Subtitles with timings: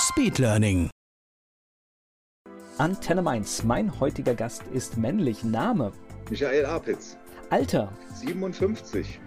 [0.00, 0.88] Speedlearning.
[2.78, 3.62] Antenne Mainz.
[3.64, 5.44] Mein heutiger Gast ist männlich.
[5.44, 5.92] Name?
[6.30, 7.18] Michael Apitz.
[7.50, 7.92] Alter?
[8.14, 9.20] 57.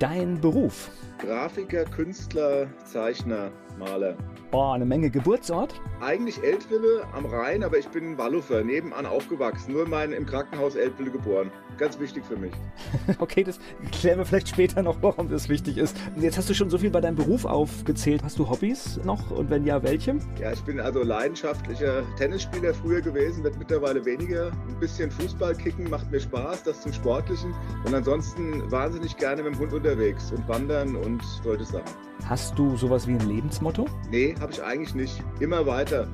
[0.00, 0.90] Dein Beruf?
[1.18, 4.16] Grafiker, Künstler, Zeichner, Maler.
[4.52, 5.74] Oh, eine Menge Geburtsort?
[6.00, 9.72] Eigentlich Eltville am Rhein, aber ich bin in Wallufer, nebenan aufgewachsen.
[9.72, 11.50] Nur mein, im Krankenhaus Eltville geboren.
[11.78, 12.52] Ganz wichtig für mich.
[13.18, 13.58] okay, das
[13.90, 15.96] klären wir vielleicht später noch, warum das wichtig ist.
[16.16, 18.22] Jetzt hast du schon so viel bei deinem Beruf aufgezählt.
[18.22, 20.16] Hast du Hobbys noch und wenn ja, welche?
[20.40, 24.52] Ja, ich bin also leidenschaftlicher Tennisspieler früher gewesen, wird mittlerweile weniger.
[24.68, 27.52] Ein bisschen Fußball kicken macht mir Spaß, das zum Sportlichen.
[27.84, 32.06] Und ansonsten wahnsinnig gerne mit dem Hund unterwegs und wandern und solche Sachen.
[32.24, 33.86] Hast du sowas wie ein Lebensmotto?
[34.10, 35.22] Nee, habe ich eigentlich nicht.
[35.40, 36.06] Immer weiter.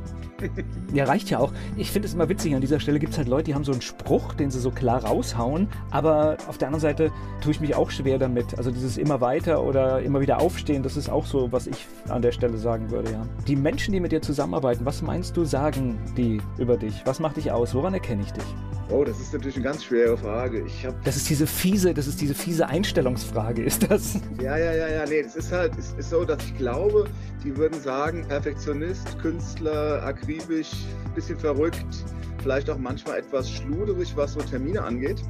[0.93, 1.53] ja, reicht ja auch.
[1.77, 3.73] Ich finde es immer witzig, an dieser Stelle gibt es halt Leute, die haben so
[3.73, 7.75] einen Spruch, den sie so klar raushauen, aber auf der anderen Seite tue ich mich
[7.75, 8.57] auch schwer damit.
[8.57, 12.23] Also dieses immer weiter oder immer wieder aufstehen, das ist auch so, was ich an
[12.23, 13.27] der Stelle sagen würde, ja.
[13.47, 17.03] Die Menschen, die mit dir zusammenarbeiten, was meinst du, sagen die über dich?
[17.05, 17.75] Was macht dich aus?
[17.75, 18.45] Woran erkenne ich dich?
[18.93, 20.65] Oh, das ist natürlich eine ganz schwere Frage.
[20.67, 24.21] Ich hab das ist diese fiese, das ist diese fiese Einstellungsfrage, ist das?
[24.41, 25.07] Ja, ja, ja, ja.
[25.07, 27.09] Nee, es ist halt, es ist so, dass ich glaube,
[27.43, 30.03] die würden sagen, Perfektionist, Künstler,
[30.33, 30.71] akribisch,
[31.15, 31.87] bisschen verrückt,
[32.43, 35.23] vielleicht auch manchmal etwas schluderig, was so Termine angeht.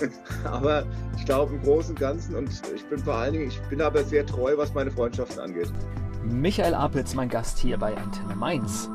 [0.44, 0.84] aber
[1.16, 4.02] ich glaube im Großen und Ganzen und ich bin vor allen Dingen, ich bin aber
[4.04, 5.72] sehr treu, was meine Freundschaften angeht.
[6.24, 8.90] Michael Apitz, mein Gast hier bei Antenne Mainz.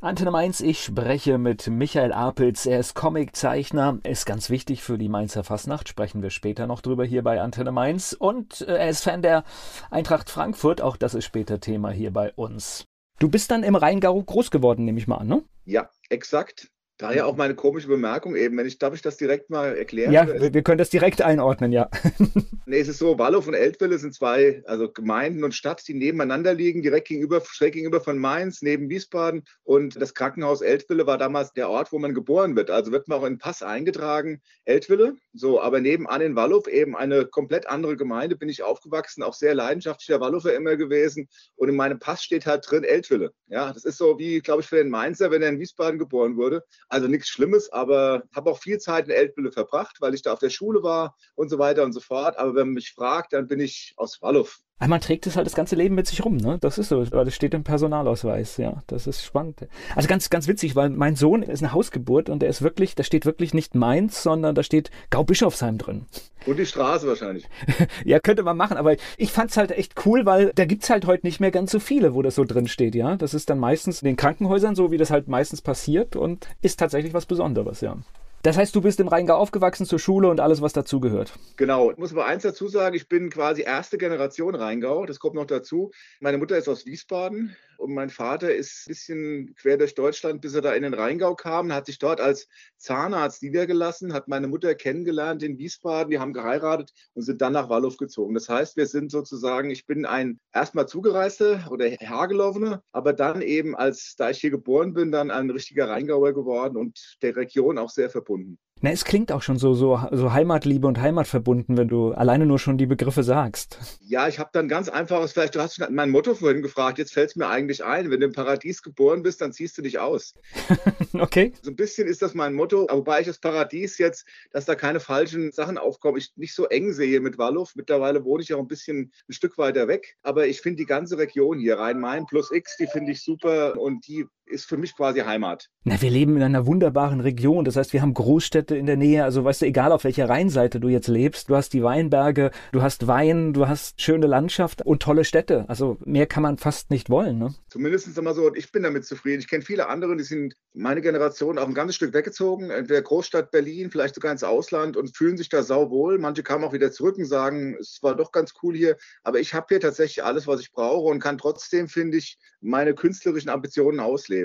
[0.00, 2.66] Antenne Mainz, ich spreche mit Michael Apels.
[2.66, 5.88] Er ist Comiczeichner, ist ganz wichtig für die Mainzer Fastnacht.
[5.88, 8.12] Sprechen wir später noch drüber hier bei Antenne Mainz.
[8.12, 9.42] Und äh, er ist Fan der
[9.90, 10.82] Eintracht Frankfurt.
[10.82, 12.86] Auch das ist später Thema hier bei uns.
[13.18, 15.44] Du bist dann im Rheingau groß geworden, nehme ich mal an, ne?
[15.64, 16.70] Ja, exakt.
[16.98, 20.12] Daher auch meine komische Bemerkung eben, wenn ich, darf ich das direkt mal erklären?
[20.12, 21.88] Ja, wir, wir können das direkt einordnen, ja.
[22.66, 26.54] nee, es ist so, Wallow und Eltville sind zwei, also Gemeinden und Stadt, die nebeneinander
[26.54, 29.44] liegen, direkt gegenüber, schräg gegenüber von Mainz, neben Wiesbaden.
[29.62, 32.68] Und das Krankenhaus Eltville war damals der Ort, wo man geboren wird.
[32.68, 35.14] Also wird man auch in Pass eingetragen, Eltville.
[35.32, 39.54] So, aber nebenan in Wallow eben eine komplett andere Gemeinde, bin ich aufgewachsen, auch sehr
[39.54, 41.28] leidenschaftlicher Wallower immer gewesen.
[41.54, 43.30] Und in meinem Pass steht halt drin Eltville.
[43.46, 46.36] Ja, das ist so wie, glaube ich, für den Mainzer, wenn er in Wiesbaden geboren
[46.36, 46.64] wurde.
[46.88, 50.38] Also nichts Schlimmes, aber habe auch viel Zeit in Eltville verbracht, weil ich da auf
[50.38, 52.38] der Schule war und so weiter und so fort.
[52.38, 54.48] Aber wenn man mich fragt, dann bin ich aus Wallow.
[54.86, 56.58] Man trägt es halt das ganze Leben mit sich rum, ne?
[56.60, 58.82] Das ist so, das steht im Personalausweis, ja.
[58.86, 59.66] Das ist spannend.
[59.96, 63.02] Also ganz, ganz witzig, weil mein Sohn ist eine Hausgeburt und der ist wirklich, da
[63.02, 66.06] steht wirklich nicht Mainz, sondern da steht Gaubischofsheim drin.
[66.46, 67.46] Und die Straße wahrscheinlich.
[68.04, 71.26] ja, könnte man machen, aber ich fand's halt echt cool, weil da gibt's halt heute
[71.26, 73.16] nicht mehr ganz so viele, wo das so drin steht, ja.
[73.16, 76.78] Das ist dann meistens in den Krankenhäusern so, wie das halt meistens passiert und ist
[76.78, 77.96] tatsächlich was Besonderes, ja.
[78.42, 81.32] Das heißt, du bist im Rheingau aufgewachsen zur Schule und alles, was dazugehört.
[81.56, 81.90] Genau.
[81.90, 85.06] Ich muss aber eins dazu sagen, ich bin quasi erste Generation Rheingau.
[85.06, 85.90] Das kommt noch dazu.
[86.20, 90.54] Meine Mutter ist aus Wiesbaden und mein Vater ist ein bisschen quer durch Deutschland, bis
[90.54, 94.74] er da in den Rheingau kam, hat sich dort als Zahnarzt niedergelassen, hat meine Mutter
[94.74, 98.34] kennengelernt in Wiesbaden, die haben geheiratet und sind dann nach Wallow gezogen.
[98.34, 103.76] Das heißt, wir sind sozusagen, ich bin ein erstmal Zugereister oder Hergelaufener, aber dann eben,
[103.76, 107.90] als da ich hier geboren bin, dann ein richtiger Rheingauer geworden und der Region auch
[107.90, 108.58] sehr verbunden.
[108.80, 112.60] Na, es klingt auch schon so, so, so Heimatliebe und Heimatverbunden, wenn du alleine nur
[112.60, 113.78] schon die Begriffe sagst.
[114.00, 117.30] Ja, ich habe dann ganz einfaches, vielleicht, du hast mein Motto vorhin gefragt, jetzt fällt
[117.30, 120.34] es mir eigentlich ein, wenn du im Paradies geboren bist, dann ziehst du dich aus.
[121.14, 121.52] okay.
[121.62, 125.00] So ein bisschen ist das mein Motto, wobei ich das Paradies jetzt, dass da keine
[125.00, 127.68] falschen Sachen aufkommen, ich nicht so eng sehe mit Wallow.
[127.74, 131.18] Mittlerweile wohne ich auch ein bisschen ein Stück weiter weg, aber ich finde die ganze
[131.18, 135.20] Region hier, Rhein-Main plus X, die finde ich super und die ist für mich quasi
[135.20, 135.68] Heimat.
[135.84, 137.64] Na, wir leben in einer wunderbaren Region.
[137.64, 139.24] Das heißt, wir haben Großstädte in der Nähe.
[139.24, 142.82] Also weißt du, egal auf welcher Rheinseite du jetzt lebst, du hast die Weinberge, du
[142.82, 145.64] hast Wein, du hast schöne Landschaft und tolle Städte.
[145.68, 147.38] Also mehr kann man fast nicht wollen.
[147.38, 147.54] Ne?
[147.70, 149.40] Zumindest einmal so, ich bin damit zufrieden.
[149.40, 153.50] Ich kenne viele andere, die sind meine Generation auch ein ganzes Stück weggezogen, entweder Großstadt
[153.50, 156.18] Berlin, vielleicht sogar ins Ausland und fühlen sich da sauwohl.
[156.18, 158.96] Manche kamen auch wieder zurück und sagen, es war doch ganz cool hier.
[159.22, 162.94] Aber ich habe hier tatsächlich alles, was ich brauche und kann trotzdem, finde ich, meine
[162.94, 164.37] künstlerischen Ambitionen ausleben.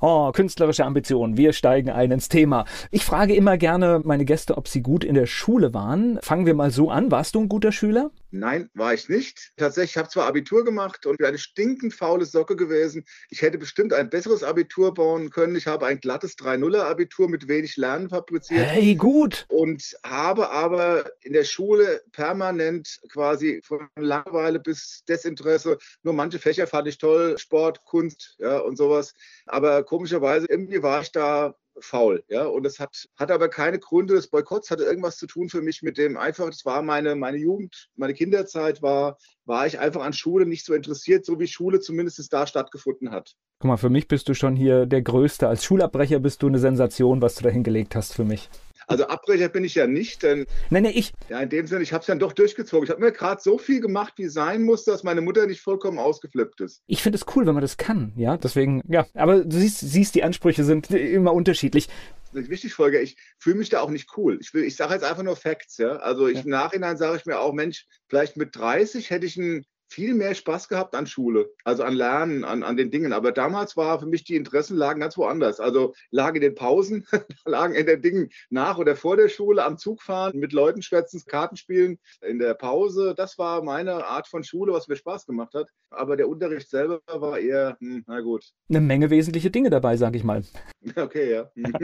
[0.00, 1.36] Oh, künstlerische Ambitionen.
[1.36, 2.66] Wir steigen ein ins Thema.
[2.90, 6.18] Ich frage immer gerne meine Gäste, ob sie gut in der Schule waren.
[6.20, 7.10] Fangen wir mal so an.
[7.10, 8.10] Warst du ein guter Schüler?
[8.36, 9.52] Nein, war ich nicht.
[9.56, 13.04] Tatsächlich, ich habe zwar Abitur gemacht und bin eine stinkend faule Socke gewesen.
[13.30, 15.54] Ich hätte bestimmt ein besseres Abitur bauen können.
[15.54, 18.66] Ich habe ein glattes 3-0er-Abitur mit wenig Lernen fabriziert.
[18.66, 19.46] Hey, gut.
[19.48, 26.66] Und habe aber in der Schule permanent quasi von Langeweile bis Desinteresse, nur manche Fächer
[26.66, 29.14] fand ich toll, Sport, Kunst ja, und sowas.
[29.46, 32.24] Aber komischerweise, irgendwie war ich da faul.
[32.28, 32.46] Ja?
[32.46, 35.82] Und es hat, hat aber keine Gründe des Boykotts, hatte irgendwas zu tun für mich
[35.82, 40.12] mit dem einfach, das war meine, meine Jugend, meine Kinderzeit war, war ich einfach an
[40.12, 43.34] Schule nicht so interessiert, so wie Schule zumindest da stattgefunden hat.
[43.58, 45.48] Guck mal, für mich bist du schon hier der Größte.
[45.48, 48.48] Als Schulabbrecher bist du eine Sensation, was du da hingelegt hast für mich.
[48.86, 50.46] Also Abbrecher bin ich ja nicht, denn.
[50.70, 51.12] Nein, nein, ich.
[51.28, 52.84] Ja, in dem Sinne, ich habe es dann doch durchgezogen.
[52.84, 55.98] Ich habe mir gerade so viel gemacht, wie sein muss, dass meine Mutter nicht vollkommen
[55.98, 56.82] ausgeflippt ist.
[56.86, 58.36] Ich finde es cool, wenn man das kann, ja.
[58.36, 59.06] Deswegen, ja.
[59.14, 61.88] Aber du siehst, siehst die Ansprüche sind immer unterschiedlich.
[62.32, 64.38] Wichtig, Folge, ich fühle mich da auch nicht cool.
[64.40, 65.96] Ich, ich sage jetzt einfach nur Facts, ja.
[65.96, 66.42] Also ich, ja.
[66.42, 70.34] im Nachhinein sage ich mir auch, Mensch, vielleicht mit 30 hätte ich einen viel mehr
[70.34, 73.12] Spaß gehabt an Schule, also an Lernen, an, an den Dingen.
[73.12, 75.60] Aber damals war für mich die Interessen lagen ganz woanders.
[75.60, 77.06] Also lagen in den Pausen,
[77.44, 81.22] lagen in den Dingen nach oder vor der Schule, am Zug fahren, mit Leuten schwätzen,
[81.26, 83.14] Karten spielen, in der Pause.
[83.16, 85.68] Das war meine Art von Schule, was mir Spaß gemacht hat.
[85.90, 88.44] Aber der Unterricht selber war eher, hm, na gut.
[88.68, 90.42] Eine Menge wesentliche Dinge dabei, sage ich mal.
[90.96, 91.50] Okay, ja.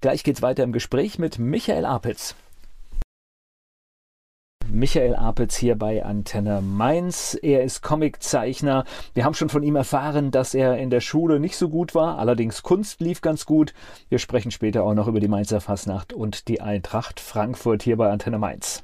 [0.00, 2.34] Gleich geht's weiter im Gespräch mit Michael Apitz.
[4.80, 7.34] Michael Apitz hier bei Antenne Mainz.
[7.42, 8.86] Er ist Comiczeichner.
[9.12, 12.18] Wir haben schon von ihm erfahren, dass er in der Schule nicht so gut war.
[12.18, 13.74] Allerdings Kunst lief ganz gut.
[14.08, 18.10] Wir sprechen später auch noch über die Mainzer Fasnacht und die Eintracht Frankfurt hier bei
[18.10, 18.82] Antenne Mainz.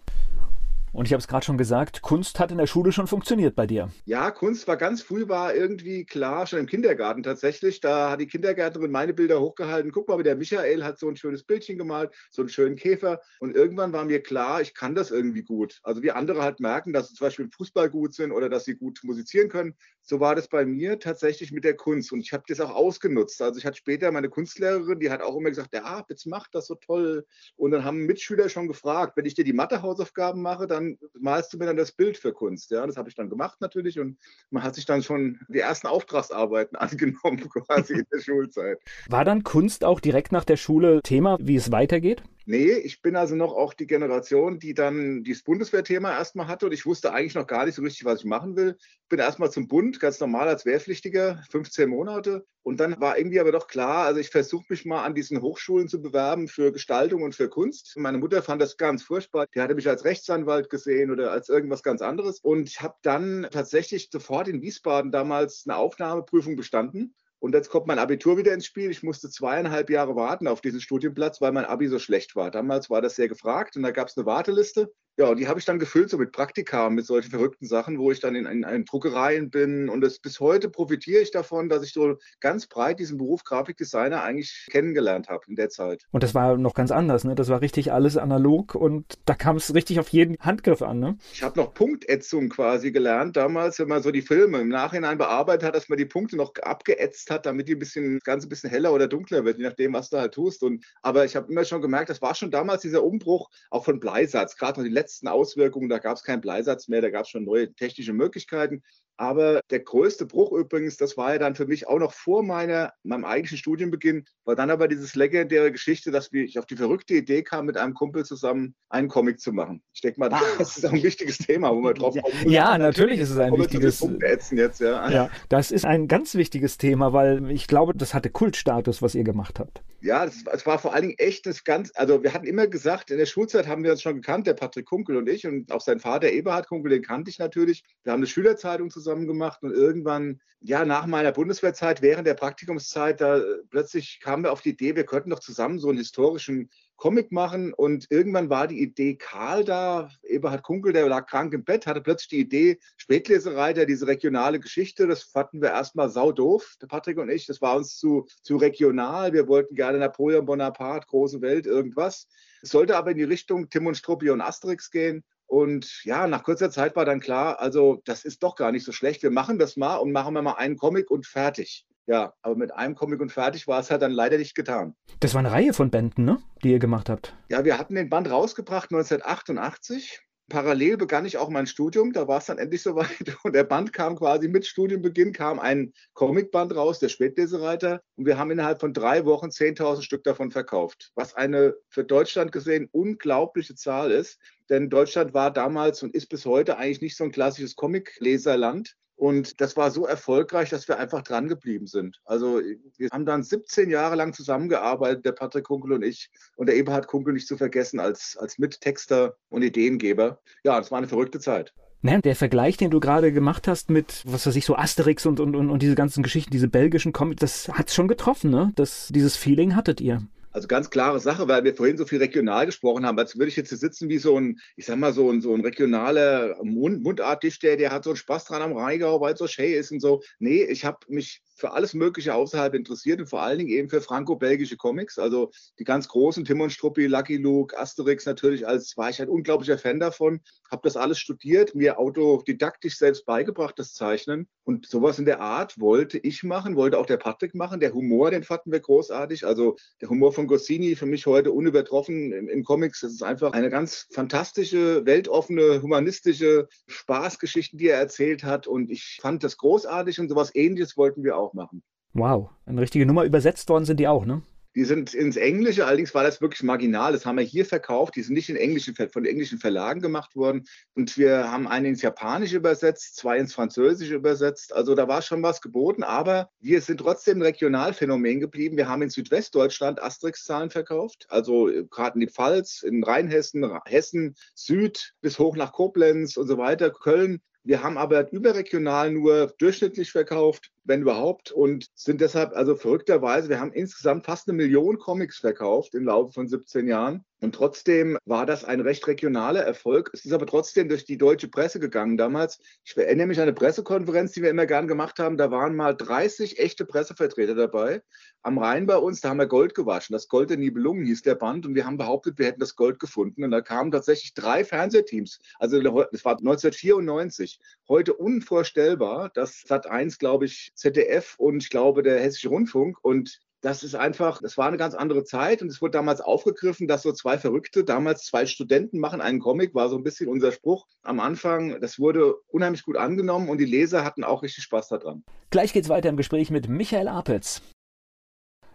[0.97, 3.67] Und ich habe es gerade schon gesagt, Kunst hat in der Schule schon funktioniert bei
[3.67, 3.91] dir.
[4.07, 7.83] Ja, Kunst war ganz früh, war irgendwie klar, schon im Kindergarten tatsächlich.
[7.83, 9.93] Da hat die Kindergärtnerin meine Bilder hochgehalten.
[9.93, 13.21] Guck mal, der Michael hat so ein schönes Bildchen gemalt, so einen schönen Käfer.
[13.41, 15.81] Und irgendwann war mir klar, ich kann das irgendwie gut.
[15.83, 18.65] Also wie andere halt merken, dass sie zum Beispiel im Fußball gut sind oder dass
[18.65, 19.75] sie gut musizieren können.
[20.01, 22.11] So war das bei mir tatsächlich mit der Kunst.
[22.11, 23.43] Und ich habe das auch ausgenutzt.
[23.43, 26.69] Also ich hatte später meine Kunstlehrerin, die hat auch immer gesagt, ja, jetzt macht das
[26.69, 27.27] so toll.
[27.57, 30.86] Und dann haben Mitschüler schon gefragt, wenn ich dir die Mathehausaufgaben mache, dann
[31.19, 32.71] malst du mir dann das Bild für Kunst.
[32.71, 34.19] Ja, das habe ich dann gemacht natürlich und
[34.51, 38.79] man hat sich dann schon die ersten Auftragsarbeiten angenommen quasi in der Schulzeit.
[39.09, 42.23] War dann Kunst auch direkt nach der Schule Thema, wie es weitergeht?
[42.49, 46.73] Nee, ich bin also noch auch die Generation, die dann dieses Bundeswehrthema erstmal hatte und
[46.73, 48.77] ich wusste eigentlich noch gar nicht so richtig, was ich machen will.
[49.09, 52.47] Bin erstmal zum Bund, ganz normal als Wehrpflichtiger, 15 Monate.
[52.63, 55.89] Und dann war irgendwie aber doch klar, also ich versuche mich mal an diesen Hochschulen
[55.89, 57.95] zu bewerben für Gestaltung und für Kunst.
[57.97, 59.49] Meine Mutter fand das ganz furchtbar.
[59.53, 62.39] Die hatte mich als Rechtsanwalt gesehen oder als irgendwas ganz anderes.
[62.39, 67.87] Und ich habe dann tatsächlich sofort in Wiesbaden damals eine Aufnahmeprüfung bestanden und jetzt kommt
[67.87, 68.91] mein Abitur wieder ins Spiel.
[68.91, 72.51] Ich musste zweieinhalb Jahre warten auf diesen Studienplatz, weil mein Abi so schlecht war.
[72.51, 74.93] Damals war das sehr gefragt und da gab es eine Warteliste.
[75.19, 78.13] Ja, und die habe ich dann gefüllt so mit Praktika, mit solchen verrückten Sachen, wo
[78.13, 79.89] ich dann in, in, in Druckereien bin.
[79.89, 84.23] Und das, bis heute profitiere ich davon, dass ich so ganz breit diesen Beruf Grafikdesigner
[84.23, 86.05] eigentlich kennengelernt habe in der Zeit.
[86.11, 87.35] Und das war noch ganz anders, ne?
[87.35, 91.17] Das war richtig alles analog und da kam es richtig auf jeden Handgriff an, ne?
[91.33, 95.67] Ich habe noch Punktätzung quasi gelernt damals, wenn man so die Filme im Nachhinein bearbeitet
[95.67, 98.51] hat, dass man die Punkte noch abgeätzt hat, damit die ein bisschen, das Ganze ein
[98.51, 100.63] bisschen heller oder dunkler wird, je nachdem, was du halt tust.
[100.63, 103.99] Und, aber ich habe immer schon gemerkt, das war schon damals dieser Umbruch auch von
[103.99, 107.23] Bleisatz, gerade noch die letzten letzten Auswirkungen, da gab es keinen Bleisatz mehr, da gab
[107.23, 108.83] es schon neue technische Möglichkeiten.
[109.19, 112.93] Aber der größte Bruch übrigens, das war ja dann für mich auch noch vor meiner,
[113.03, 117.43] meinem eigentlichen Studienbeginn, war dann aber dieses legendäre Geschichte, dass ich auf die verrückte Idee
[117.43, 119.83] kam, mit einem Kumpel zusammen einen Comic zu machen.
[119.95, 122.51] Ich denke mal, das ist auch ein wichtiges Thema, wo wir drauf kommen.
[122.51, 124.07] Ja, natürlich ist es ein wichtiges
[124.51, 125.09] jetzt, ja.
[125.09, 129.25] ja, das ist ein ganz wichtiges Thema, weil ich glaube, das hatte Kultstatus, was ihr
[129.25, 129.83] gemacht habt.
[130.03, 133.19] Ja, es war vor allen Dingen echt das ganz, also wir hatten immer gesagt, in
[133.19, 136.01] der Schulzeit haben wir uns schon gekannt, der Patrick Kunkel und ich und auch sein
[136.01, 137.85] Vater Eberhard Kunkel, den kannte ich natürlich.
[138.03, 143.21] Wir haben eine Schülerzeitung zusammen gemacht und irgendwann, ja, nach meiner Bundeswehrzeit, während der Praktikumszeit,
[143.21, 147.31] da plötzlich kamen wir auf die Idee, wir könnten doch zusammen so einen historischen Comic
[147.31, 151.87] machen und irgendwann war die Idee Karl da, Eberhard Kunkel, der lag krank im Bett,
[151.87, 156.87] hatte plötzlich die Idee Spätlesereiter, diese regionale Geschichte, das fanden wir erstmal sau doof, der
[156.87, 161.41] Patrick und ich, das war uns zu, zu regional, wir wollten gerne Napoleon Bonaparte, große
[161.41, 162.29] Welt, irgendwas.
[162.63, 166.43] Es sollte aber in die Richtung Tim und Struppi und Asterix gehen und ja, nach
[166.43, 169.23] kurzer Zeit war dann klar, also das ist doch gar nicht so schlecht.
[169.23, 171.87] Wir machen das mal und machen wir mal einen Comic und fertig.
[172.07, 174.95] Ja, aber mit einem Comic und fertig war es halt dann leider nicht getan.
[175.21, 176.39] Das war eine Reihe von Bänden, ne?
[176.63, 177.37] die ihr gemacht habt.
[177.49, 182.39] Ja, wir hatten den Band rausgebracht 1988 Parallel begann ich auch mein Studium, da war
[182.39, 187.01] es dann endlich soweit und der Band kam quasi mit Studienbeginn, kam ein Comicband raus,
[187.01, 191.75] der Spätlesereiter und wir haben innerhalb von drei Wochen 10.000 Stück davon verkauft, was eine
[191.89, 194.39] für Deutschland gesehen unglaubliche Zahl ist,
[194.71, 198.97] denn Deutschland war damals und ist bis heute eigentlich nicht so ein klassisches Comicleserland.
[199.17, 202.21] Und das war so erfolgreich, dass wir einfach dran geblieben sind.
[202.27, 202.61] Also
[202.99, 207.07] wir haben dann 17 Jahre lang zusammengearbeitet, der Patrick Kunkel und ich und der Eberhard
[207.07, 210.39] Kunkel nicht zu vergessen als, als Mittexter und Ideengeber.
[210.65, 211.73] Ja, es war eine verrückte Zeit.
[212.03, 215.41] Nein, der Vergleich, den du gerade gemacht hast mit, was weiß ich, so Asterix und,
[215.41, 218.73] und, und, und diese ganzen Geschichten, diese belgischen Comics, das hat schon getroffen, ne?
[218.77, 220.23] Das, dieses Feeling hattet ihr.
[220.57, 223.19] Also ganz klare Sache, weil wir vorhin so viel regional gesprochen haben.
[223.19, 225.55] Als würde ich jetzt hier sitzen wie so ein, ich sag mal, so ein, so
[225.55, 229.47] ein regionaler Mund, Mundartdichter, der hat so einen Spaß dran am Rheingau, weil es so
[229.49, 230.23] schön ist und so.
[230.39, 234.01] Nee, ich habe mich für alles Mögliche außerhalb interessiert und vor allen Dingen eben für
[234.01, 235.19] franco-belgische Comics.
[235.19, 239.29] Also die ganz großen, Tim und Struppi, Lucky Luke, Asterix natürlich, als war ich ein
[239.29, 240.41] unglaublicher Fan davon.
[240.71, 244.49] Habe das alles studiert, mir autodidaktisch selbst beigebracht, das Zeichnen.
[244.65, 247.81] Und sowas in der Art wollte ich machen, wollte auch der Patrick machen.
[247.81, 249.47] Der Humor, den fanden wir großartig.
[249.47, 253.01] Also der Humor von Goscinny für mich heute unübertroffen in, in Comics.
[253.01, 258.67] Das ist einfach eine ganz fantastische, weltoffene, humanistische Spaßgeschichte, die er erzählt hat.
[258.67, 261.83] Und ich fand das großartig und sowas ähnliches wollten wir auch auch machen.
[262.13, 263.25] Wow, eine richtige Nummer.
[263.25, 264.43] Übersetzt worden sind die auch, ne?
[264.77, 267.13] Die sind ins Englische, allerdings war das wirklich marginal.
[267.13, 268.15] Das haben wir hier verkauft.
[268.15, 270.65] Die sind nicht in englischen, von englischen Verlagen gemacht worden.
[270.95, 274.75] Und wir haben einen ins Japanische übersetzt, zwei ins Französische übersetzt.
[274.75, 276.03] Also da war schon was geboten.
[276.03, 278.77] Aber wir sind trotzdem ein Regionalphänomen geblieben.
[278.77, 281.25] Wir haben in Südwestdeutschland Asterix-Zahlen verkauft.
[281.31, 286.59] Also gerade in die Pfalz, in Rheinhessen, Hessen, Süd bis hoch nach Koblenz und so
[286.59, 287.41] weiter, Köln.
[287.65, 293.61] Wir haben aber überregional nur durchschnittlich verkauft wenn überhaupt, und sind deshalb also verrückterweise, wir
[293.61, 297.25] haben insgesamt fast eine Million Comics verkauft im Laufe von 17 Jahren.
[297.43, 300.11] Und trotzdem war das ein recht regionaler Erfolg.
[300.15, 302.59] Es ist aber trotzdem durch die deutsche Presse gegangen damals.
[302.83, 305.37] Ich erinnere mich an eine Pressekonferenz, die wir immer gern gemacht haben.
[305.37, 308.03] Da waren mal 30 echte Pressevertreter dabei.
[308.43, 310.15] Am Rhein bei uns, da haben wir Gold gewaschen.
[310.15, 311.67] Das Gold der Nibelungen hieß der Band.
[311.67, 313.45] Und wir haben behauptet, wir hätten das Gold gefunden.
[313.45, 315.39] Und da kamen tatsächlich drei Fernsehteams.
[315.59, 317.61] Also das war 1994.
[317.87, 322.99] Heute unvorstellbar, dass Sat1, glaube ich, ZDF und ich glaube der Hessische Rundfunk.
[323.03, 326.87] Und das ist einfach, das war eine ganz andere Zeit und es wurde damals aufgegriffen,
[326.87, 330.53] dass so zwei Verrückte, damals zwei Studenten machen einen Comic, war so ein bisschen unser
[330.53, 331.81] Spruch am Anfang.
[331.81, 335.25] Das wurde unheimlich gut angenommen und die Leser hatten auch richtig Spaß daran.
[335.51, 337.63] Gleich geht's weiter im Gespräch mit Michael Apitz.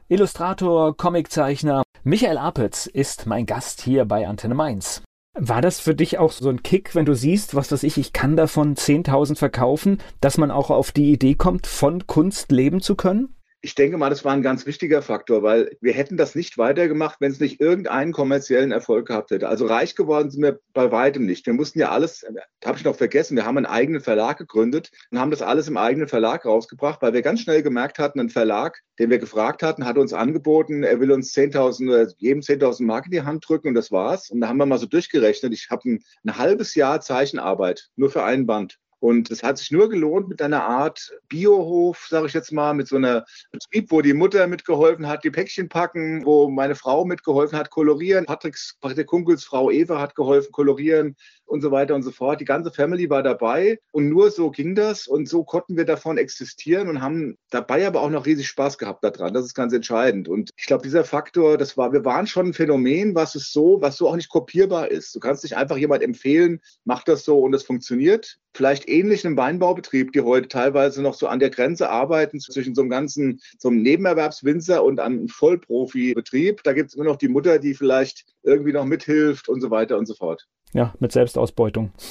[0.10, 1.84] Illustrator, Comiczeichner.
[2.04, 5.04] Michael Apitz ist mein Gast hier bei Antenne Mainz.
[5.40, 8.12] War das für dich auch so ein Kick, wenn du siehst, was weiß ich, ich
[8.12, 12.96] kann davon 10.000 verkaufen, dass man auch auf die Idee kommt, von Kunst leben zu
[12.96, 13.34] können?
[13.64, 17.22] Ich denke mal, das war ein ganz wichtiger Faktor, weil wir hätten das nicht weitergemacht,
[17.22, 19.48] wenn es nicht irgendeinen kommerziellen Erfolg gehabt hätte.
[19.48, 21.46] Also reich geworden sind wir bei weitem nicht.
[21.46, 22.26] Wir mussten ja alles,
[22.66, 25.78] habe ich noch vergessen, wir haben einen eigenen Verlag gegründet und haben das alles im
[25.78, 29.86] eigenen Verlag rausgebracht, weil wir ganz schnell gemerkt hatten, ein Verlag, den wir gefragt hatten,
[29.86, 33.76] hat uns angeboten, er will uns 10.000, jedem 10.000 Mark in die Hand drücken und
[33.76, 34.32] das war's.
[34.32, 35.54] Und da haben wir mal so durchgerechnet.
[35.54, 38.80] Ich habe ein, ein halbes Jahr Zeichenarbeit nur für einen Band.
[39.02, 42.88] Und es hat sich nur gelohnt mit einer Art Biohof, sage ich jetzt mal, mit
[42.88, 47.58] so einer Betrieb, wo die Mutter mitgeholfen hat, die Päckchen packen, wo meine Frau mitgeholfen
[47.58, 48.26] hat, kolorieren.
[48.26, 51.16] Patricks, Patrick Kunkels Frau Eva hat geholfen, kolorieren
[51.48, 52.42] und so weiter und so fort.
[52.42, 56.20] Die ganze Family war dabei und nur so ging das und so konnten wir davon
[56.20, 59.34] existieren und haben dabei aber auch noch riesig Spaß gehabt daran.
[59.34, 60.30] Das ist ganz entscheidend.
[60.30, 63.82] Und ich glaube, dieser Faktor, das war, wir waren schon ein Phänomen, was es so,
[63.82, 65.16] was so auch nicht kopierbar ist.
[65.16, 69.38] Du kannst nicht einfach jemand empfehlen, mach das so und es funktioniert vielleicht ähnlich einem
[69.38, 73.70] Weinbaubetrieb, die heute teilweise noch so an der Grenze arbeiten zwischen so einem ganzen, so
[73.70, 76.64] einem Nebenerwerbswinzer und einem Vollprofibetrieb.
[76.64, 79.98] Da gibt es immer noch die Mutter, die vielleicht irgendwie noch mithilft und so weiter
[79.98, 80.48] und so fort.
[80.74, 81.92] Ja, mit Selbstausbeutung.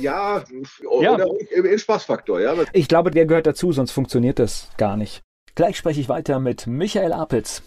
[0.00, 0.44] Ja,
[1.00, 1.14] ja.
[1.14, 2.54] oder im Spaßfaktor, ja.
[2.72, 5.22] Ich glaube, der gehört dazu, sonst funktioniert das gar nicht.
[5.54, 7.62] Gleich spreche ich weiter mit Michael Apitz.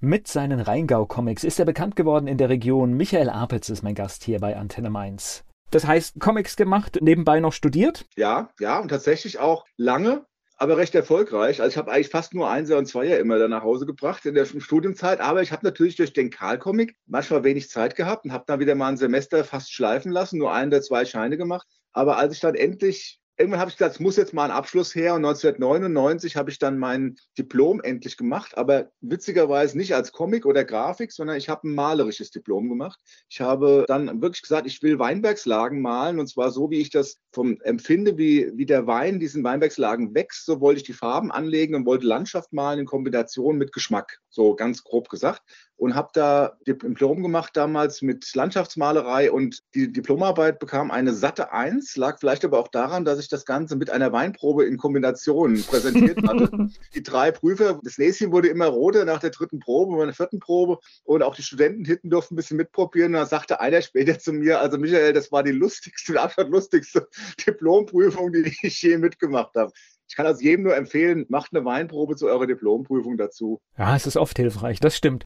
[0.00, 2.94] Mit seinen Rheingau-Comics ist er bekannt geworden in der Region.
[2.94, 5.44] Michael Apitz ist mein Gast hier bei Antenne Mainz.
[5.70, 8.06] Das heißt, Comics gemacht, nebenbei noch studiert?
[8.16, 10.24] Ja, ja, und tatsächlich auch lange,
[10.56, 11.60] aber recht erfolgreich.
[11.60, 14.34] Also ich habe eigentlich fast nur Einser und Zweier immer dann nach Hause gebracht in
[14.34, 15.20] der Studienzeit.
[15.20, 18.74] Aber ich habe natürlich durch den Karl-Comic manchmal wenig Zeit gehabt und habe dann wieder
[18.74, 21.66] mal ein Semester fast schleifen lassen, nur einen der zwei Scheine gemacht.
[21.92, 24.94] Aber als ich dann endlich irgendwann habe ich gesagt, es muss jetzt mal ein Abschluss
[24.94, 25.14] her.
[25.14, 30.64] Und 1999 habe ich dann mein Diplom endlich gemacht, aber witzigerweise nicht als Comic oder
[30.64, 33.00] Grafik, sondern ich habe ein malerisches Diplom gemacht.
[33.28, 37.18] Ich habe dann wirklich gesagt, ich will Weinbergslagen malen und zwar so, wie ich das
[37.32, 40.46] vom empfinde, wie, wie der Wein diesen Weinbergslagen wächst.
[40.46, 44.20] So wollte ich die Farben anlegen und wollte Landschaft malen in Kombination mit Geschmack.
[44.28, 45.42] So ganz grob gesagt.
[45.76, 51.96] Und habe da Diplom gemacht damals mit Landschaftsmalerei und die Diplomarbeit bekam eine satte Eins,
[51.96, 56.26] lag vielleicht aber auch daran, dass ich das Ganze mit einer Weinprobe in Kombination präsentiert
[56.26, 56.50] hatte.
[56.94, 60.38] die drei Prüfer, das Näschen wurde immer roter nach der dritten Probe, bei der vierten
[60.38, 63.14] Probe und auch die Studenten hinten durften ein bisschen mitprobieren.
[63.14, 67.08] Und da sagte einer später zu mir, also Michael, das war die lustigste, absolut lustigste
[67.46, 69.72] Diplomprüfung, die ich je mitgemacht habe.
[70.08, 73.60] Ich kann also jedem nur empfehlen, macht eine Weinprobe zu eurer Diplomprüfung dazu.
[73.76, 75.24] Ja, es ist oft hilfreich, das stimmt.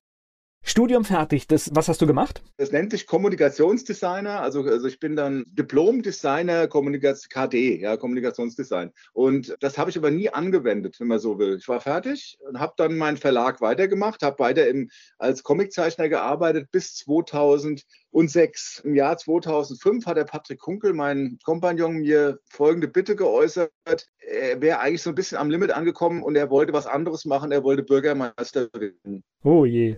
[0.62, 1.46] Studium fertig.
[1.46, 2.42] Das, was hast du gemacht?
[2.56, 4.40] Das nennt sich Kommunikationsdesigner.
[4.40, 8.92] Also, also ich bin dann Diplom-Designer KD, ja, Kommunikationsdesign.
[9.12, 11.56] Und das habe ich aber nie angewendet, wenn man so will.
[11.58, 16.70] Ich war fertig und habe dann meinen Verlag weitergemacht, habe weiter im, als Comiczeichner gearbeitet
[16.70, 16.94] bis
[18.18, 18.80] 2006.
[18.84, 23.70] Im Jahr 2005 hat der Patrick Kunkel, mein Kompagnon, mir folgende Bitte geäußert.
[24.18, 27.52] Er wäre eigentlich so ein bisschen am Limit angekommen und er wollte was anderes machen.
[27.52, 29.22] Er wollte Bürgermeister werden.
[29.44, 29.96] Oh je.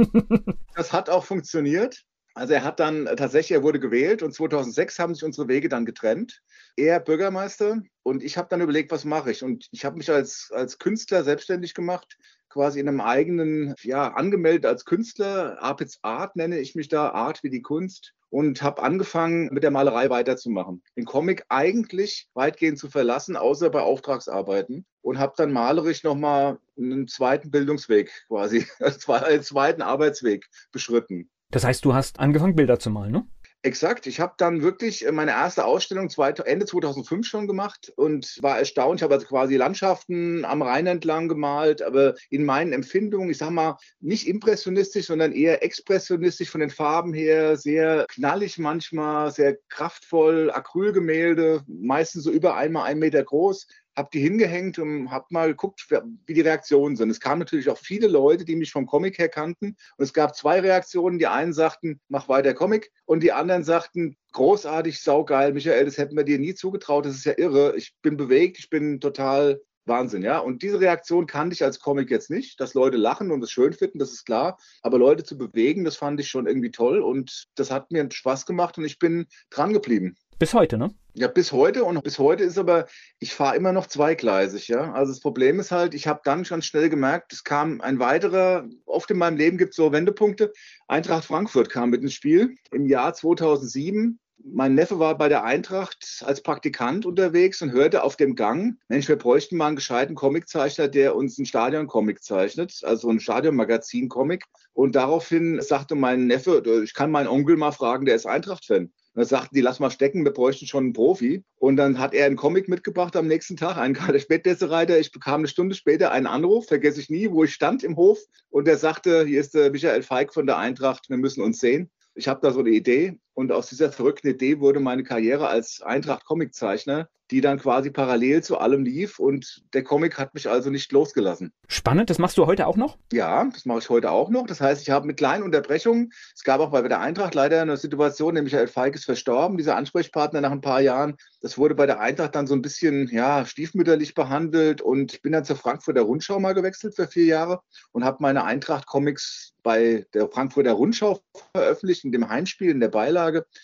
[0.76, 2.02] das hat auch funktioniert.
[2.34, 5.84] Also er hat dann tatsächlich, er wurde gewählt und 2006 haben sich unsere Wege dann
[5.84, 6.40] getrennt.
[6.76, 9.42] Er Bürgermeister und ich habe dann überlegt, was mache ich?
[9.42, 12.16] Und ich habe mich als, als Künstler selbstständig gemacht,
[12.52, 15.56] quasi in einem eigenen, ja, angemeldet als Künstler.
[15.62, 19.70] Apitz Art nenne ich mich da, Art wie die Kunst und habe angefangen, mit der
[19.70, 20.82] Malerei weiterzumachen.
[20.96, 27.08] Den Comic eigentlich weitgehend zu verlassen, außer bei Auftragsarbeiten und habe dann malerisch nochmal einen
[27.08, 31.30] zweiten Bildungsweg quasi, einen zweiten Arbeitsweg beschritten.
[31.50, 33.26] Das heißt, du hast angefangen, Bilder zu malen, ne?
[33.64, 34.08] Exakt.
[34.08, 36.08] Ich habe dann wirklich äh, meine erste Ausstellung
[36.44, 38.98] Ende 2005 schon gemacht und war erstaunt.
[38.98, 43.52] Ich habe also quasi Landschaften am Rhein entlang gemalt, aber in meinen Empfindungen, ich sage
[43.52, 50.50] mal, nicht impressionistisch, sondern eher expressionistisch von den Farben her, sehr knallig manchmal, sehr kraftvoll,
[50.50, 55.86] Acrylgemälde, meistens so über einmal ein Meter groß habe die hingehängt und habe mal geguckt,
[56.26, 57.10] wie die Reaktionen sind.
[57.10, 59.76] Es kamen natürlich auch viele Leute, die mich vom Comic her kannten.
[59.96, 61.18] Und es gab zwei Reaktionen.
[61.18, 62.90] Die einen sagten, mach weiter Comic.
[63.04, 67.06] Und die anderen sagten, großartig, saugeil, Michael, das hätten wir dir nie zugetraut.
[67.06, 67.76] Das ist ja irre.
[67.76, 70.38] Ich bin bewegt, ich bin total Wahnsinn, ja.
[70.38, 73.72] Und diese Reaktion kannte ich als Comic jetzt nicht, dass Leute lachen und es schön
[73.72, 74.58] finden, das ist klar.
[74.82, 78.46] Aber Leute zu bewegen, das fand ich schon irgendwie toll und das hat mir Spaß
[78.46, 80.16] gemacht und ich bin dran geblieben.
[80.38, 80.90] Bis heute, ne?
[81.14, 82.86] Ja, bis heute und bis heute ist aber,
[83.18, 84.92] ich fahre immer noch zweigleisig, ja.
[84.92, 88.66] Also das Problem ist halt, ich habe dann ganz schnell gemerkt, es kam ein weiterer,
[88.86, 90.52] oft in meinem Leben gibt es so Wendepunkte.
[90.88, 96.22] Eintracht Frankfurt kam mit ins Spiel im Jahr 2007 mein Neffe war bei der Eintracht
[96.24, 100.88] als Praktikant unterwegs und hörte auf dem Gang, Mensch, wir bräuchten mal einen gescheiten Comiczeichner,
[100.88, 104.44] der uns ein Stadion-Comic zeichnet, also ein Stadion-Magazin-Comic.
[104.72, 108.92] Und daraufhin sagte mein Neffe, ich kann meinen Onkel mal fragen, der ist Eintracht-Fan.
[109.14, 111.44] Dann sagten die, lass mal stecken, wir bräuchten schon einen Profi.
[111.56, 114.98] Und dann hat er einen Comic mitgebracht am nächsten Tag, einen Karl Spätdessereiter.
[114.98, 118.18] Ich bekam eine Stunde später einen Anruf, vergesse ich nie, wo ich stand im Hof.
[118.48, 121.90] Und der sagte, hier ist der Michael Feig von der Eintracht, wir müssen uns sehen.
[122.14, 125.82] Ich habe da so eine Idee und aus dieser verrückten Idee wurde meine Karriere als
[125.82, 130.92] Eintracht-Comiczeichner die dann quasi parallel zu allem lief und der Comic hat mich also nicht
[130.92, 131.52] losgelassen.
[131.66, 132.98] Spannend, das machst du heute auch noch?
[133.10, 134.46] Ja, das mache ich heute auch noch.
[134.46, 137.78] Das heißt, ich habe mit kleinen Unterbrechungen, es gab auch bei der Eintracht leider eine
[137.78, 141.16] Situation, nämlich Michael Feig ist verstorben, dieser Ansprechpartner nach ein paar Jahren.
[141.40, 145.32] Das wurde bei der Eintracht dann so ein bisschen ja, stiefmütterlich behandelt und ich bin
[145.32, 150.28] dann zur Frankfurter Rundschau mal gewechselt für vier Jahre und habe meine Eintracht-Comics bei der
[150.28, 151.20] Frankfurter Rundschau
[151.54, 153.21] veröffentlicht, in dem Heimspiel, in der Beilage.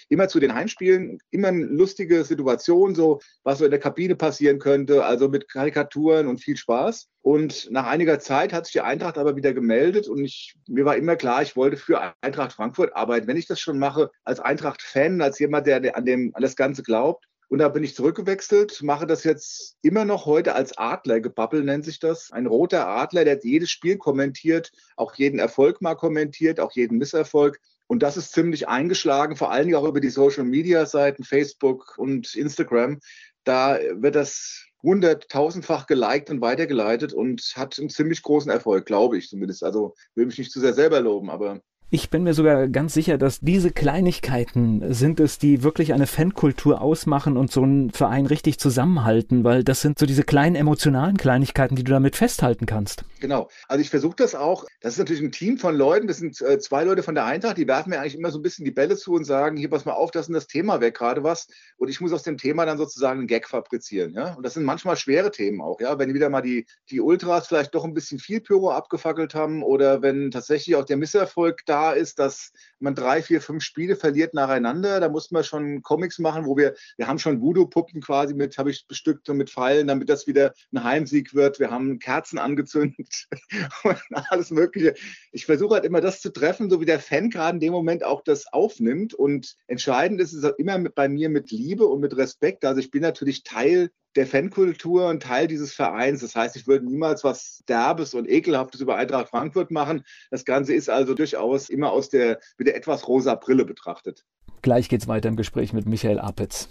[0.09, 4.59] Immer zu den Heimspielen, immer eine lustige Situation, so was so in der Kabine passieren
[4.59, 7.09] könnte, also mit Karikaturen und viel Spaß.
[7.23, 10.97] Und nach einiger Zeit hat sich die Eintracht aber wieder gemeldet und ich, mir war
[10.97, 13.27] immer klar, ich wollte für Eintracht Frankfurt arbeiten.
[13.27, 16.83] Wenn ich das schon mache, als Eintracht-Fan, als jemand, der an, dem, an das Ganze
[16.83, 21.85] glaubt, und da bin ich zurückgewechselt, mache das jetzt immer noch heute als Adlergebabbel, nennt
[21.85, 22.31] sich das.
[22.31, 27.59] Ein roter Adler, der jedes Spiel kommentiert, auch jeden Erfolg mal kommentiert, auch jeden Misserfolg.
[27.89, 33.01] Und das ist ziemlich eingeschlagen, vor allen Dingen auch über die Social-Media-Seiten, Facebook und Instagram.
[33.45, 39.29] Da wird das hunderttausendfach geliked und weitergeleitet und hat einen ziemlich großen Erfolg, glaube ich
[39.29, 39.65] zumindest.
[39.65, 43.17] Also will mich nicht zu sehr selber loben, aber ich bin mir sogar ganz sicher,
[43.17, 48.59] dass diese Kleinigkeiten sind es, die wirklich eine Fankultur ausmachen und so einen Verein richtig
[48.59, 53.05] zusammenhalten, weil das sind so diese kleinen emotionalen Kleinigkeiten, die du damit festhalten kannst.
[53.21, 53.49] Genau.
[53.69, 54.67] Also ich versuche das auch.
[54.83, 56.09] Das ist natürlich ein Team von Leuten.
[56.09, 58.43] Das sind äh, zwei Leute von der Eintracht, die werfen mir eigentlich immer so ein
[58.43, 60.95] bisschen die Bälle zu und sagen, hier pass mal auf, das ist das Thema weg
[60.95, 61.49] gerade was.
[61.79, 64.13] Und ich muss aus dem Thema dann sozusagen einen Gag fabrizieren.
[64.13, 64.35] Ja?
[64.35, 65.81] Und das sind manchmal schwere Themen auch.
[65.81, 65.99] Ja?
[65.99, 70.03] Wenn wieder mal die, die Ultras vielleicht doch ein bisschen viel Pyro abgefackelt haben oder
[70.03, 74.35] wenn tatsächlich auch der Misserfolg da da ist, dass man drei, vier, fünf Spiele verliert
[74.35, 75.01] nacheinander.
[75.01, 78.71] Da muss man schon Comics machen, wo wir, wir haben schon Voodoo-Puppen quasi mit, habe
[78.71, 81.61] ich bestückt und mit Pfeilen, damit das wieder ein Heimsieg wird.
[81.61, 83.29] Wir haben Kerzen angezündet
[83.85, 84.95] und alles Mögliche.
[85.33, 88.05] Ich versuche halt immer das zu treffen, so wie der Fan gerade in dem Moment
[88.05, 89.15] auch das aufnimmt.
[89.15, 92.65] Und entscheidend ist es immer mit, bei mir mit Liebe und mit Respekt.
[92.65, 96.21] Also ich bin natürlich Teil der Fankultur und Teil dieses Vereins.
[96.21, 100.05] Das heißt, ich würde niemals was Derbes und Ekelhaftes über Eintracht Frankfurt machen.
[100.31, 104.25] Das Ganze ist also durchaus immer aus der, mit der etwas rosa Brille betrachtet.
[104.63, 106.69] Gleich geht's weiter im Gespräch mit Michael Apitz.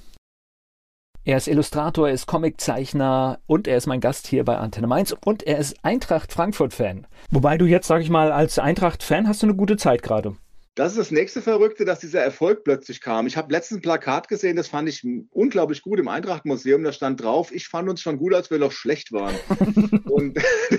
[1.23, 5.13] Er ist Illustrator, er ist Comiczeichner und er ist mein Gast hier bei Antenne Mainz
[5.25, 7.05] und er ist Eintracht Frankfurt-Fan.
[7.31, 10.37] Wobei du jetzt, sag ich mal, als Eintracht-Fan hast du eine gute Zeit gerade.
[10.77, 13.25] Das ist das nächste Verrückte, dass dieser Erfolg plötzlich kam.
[13.25, 16.83] Ich habe letztens ein Plakat gesehen, das fand ich unglaublich gut im Eintracht-Museum.
[16.83, 19.33] Da stand drauf, ich fand uns schon gut, als wir noch schlecht waren.
[20.05, 20.37] und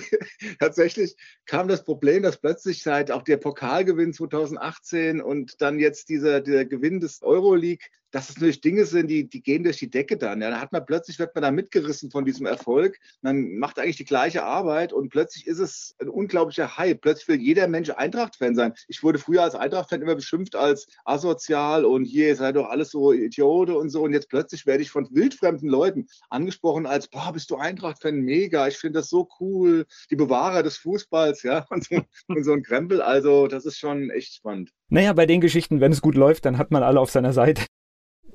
[0.60, 6.42] tatsächlich kam das Problem, dass plötzlich seit auch der Pokalgewinn 2018 und dann jetzt dieser,
[6.42, 10.16] dieser Gewinn des Euroleague dass es natürlich Dinge sind, die, die gehen durch die Decke
[10.16, 10.40] dann.
[10.40, 12.98] Ja, da hat man plötzlich, wird man da mitgerissen von diesem Erfolg.
[13.22, 17.00] Man macht eigentlich die gleiche Arbeit und plötzlich ist es ein unglaublicher Hype.
[17.00, 18.72] Plötzlich will jeder Mensch Eintracht-Fan sein.
[18.88, 23.12] Ich wurde früher als Eintracht-Fan immer beschimpft als asozial und hier seid doch alles so
[23.12, 24.02] Idiote und so.
[24.02, 28.16] Und jetzt plötzlich werde ich von wildfremden Leuten angesprochen als, boah, bist du Eintracht-Fan?
[28.16, 29.86] Mega, ich finde das so cool.
[30.10, 33.02] Die Bewahrer des Fußballs, ja, und so, und so ein Krempel.
[33.02, 34.72] Also, das ist schon echt spannend.
[34.88, 37.67] Naja, bei den Geschichten, wenn es gut läuft, dann hat man alle auf seiner Seite.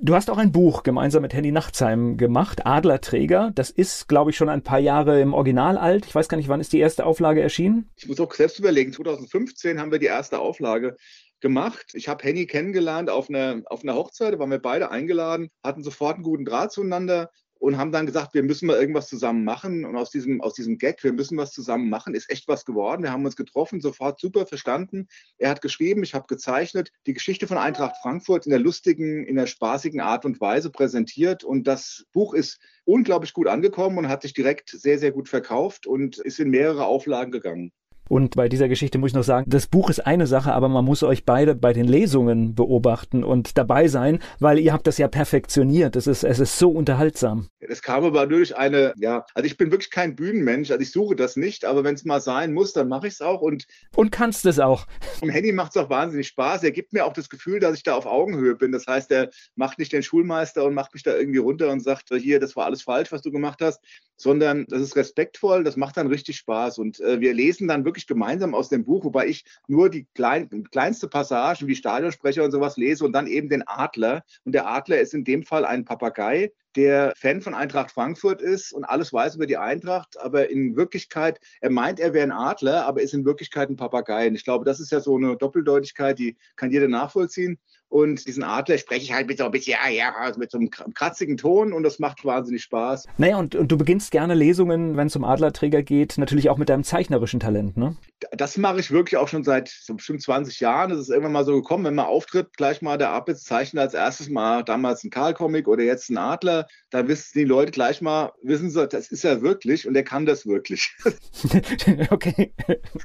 [0.05, 3.53] Du hast auch ein Buch gemeinsam mit Henny Nachtsheim gemacht, Adlerträger.
[3.55, 6.05] Das ist, glaube ich, schon ein paar Jahre im Original alt.
[6.05, 7.89] Ich weiß gar nicht, wann ist die erste Auflage erschienen?
[7.95, 8.91] Ich muss auch selbst überlegen.
[8.91, 10.97] 2015 haben wir die erste Auflage
[11.39, 11.93] gemacht.
[11.93, 15.83] Ich habe Henny kennengelernt auf einer, auf einer Hochzeit, da waren wir beide eingeladen, hatten
[15.83, 17.29] sofort einen guten Draht zueinander
[17.63, 19.85] und haben dann gesagt, wir müssen mal irgendwas zusammen machen.
[19.85, 23.03] Und aus diesem, aus diesem Gag, wir müssen was zusammen machen, ist echt was geworden.
[23.03, 25.07] Wir haben uns getroffen, sofort super verstanden.
[25.37, 29.37] Er hat geschrieben, ich habe gezeichnet, die Geschichte von Eintracht Frankfurt in der lustigen, in
[29.37, 31.45] der spaßigen Art und Weise präsentiert.
[31.45, 35.87] Und das Buch ist unglaublich gut angekommen und hat sich direkt sehr, sehr gut verkauft
[35.87, 37.71] und ist in mehrere Auflagen gegangen.
[38.09, 40.85] Und bei dieser Geschichte muss ich noch sagen, das Buch ist eine Sache, aber man
[40.85, 45.07] muss euch beide bei den Lesungen beobachten und dabei sein, weil ihr habt das ja
[45.07, 45.95] perfektioniert.
[45.95, 47.47] Es ist, es ist so unterhaltsam.
[47.59, 51.15] Es kam aber durch eine, ja, also ich bin wirklich kein Bühnenmensch, also ich suche
[51.15, 54.11] das nicht, aber wenn es mal sein muss, dann mache ich es auch und und
[54.11, 54.85] kannst es auch.
[55.19, 56.63] Vom Handy macht es auch wahnsinnig Spaß.
[56.63, 58.71] Er gibt mir auch das Gefühl, dass ich da auf Augenhöhe bin.
[58.71, 62.09] Das heißt, er macht nicht den Schulmeister und macht mich da irgendwie runter und sagt,
[62.13, 63.79] hier, das war alles falsch, was du gemacht hast,
[64.17, 67.92] sondern das ist respektvoll, das macht dann richtig Spaß und äh, wir lesen dann wirklich
[68.07, 72.77] gemeinsam aus dem Buch, wobei ich nur die klein, kleinste Passagen wie Stadionsprecher und sowas
[72.77, 74.23] lese und dann eben den Adler.
[74.43, 78.73] Und der Adler ist in dem Fall ein Papagei der Fan von Eintracht Frankfurt ist
[78.73, 82.85] und alles weiß über die Eintracht, aber in Wirklichkeit, er meint, er wäre ein Adler,
[82.85, 84.27] aber ist in Wirklichkeit ein Papagei.
[84.27, 87.59] Und ich glaube, das ist ja so eine Doppeldeutigkeit, die kann jeder nachvollziehen.
[87.93, 90.57] Und diesen Adler spreche ich halt mit so ein bisschen, ja, ja, also mit so
[90.57, 93.05] einem kratzigen Ton und das macht wahnsinnig Spaß.
[93.19, 96.69] Naja, und, und du beginnst gerne Lesungen, wenn es um Adlerträger geht, natürlich auch mit
[96.69, 97.95] deinem zeichnerischen Talent, ne?
[98.31, 100.89] Das mache ich wirklich auch schon seit so bestimmt 20 Jahren.
[100.89, 103.93] Das ist irgendwann mal so gekommen, wenn man auftritt, gleich mal der Abitz zeichnet als
[103.93, 106.62] erstes mal damals ein Karl-Comic oder jetzt ein Adler.
[106.89, 110.25] Da wissen die Leute gleich mal, wissen sie, das ist er wirklich und er kann
[110.25, 110.95] das wirklich.
[112.09, 112.53] okay.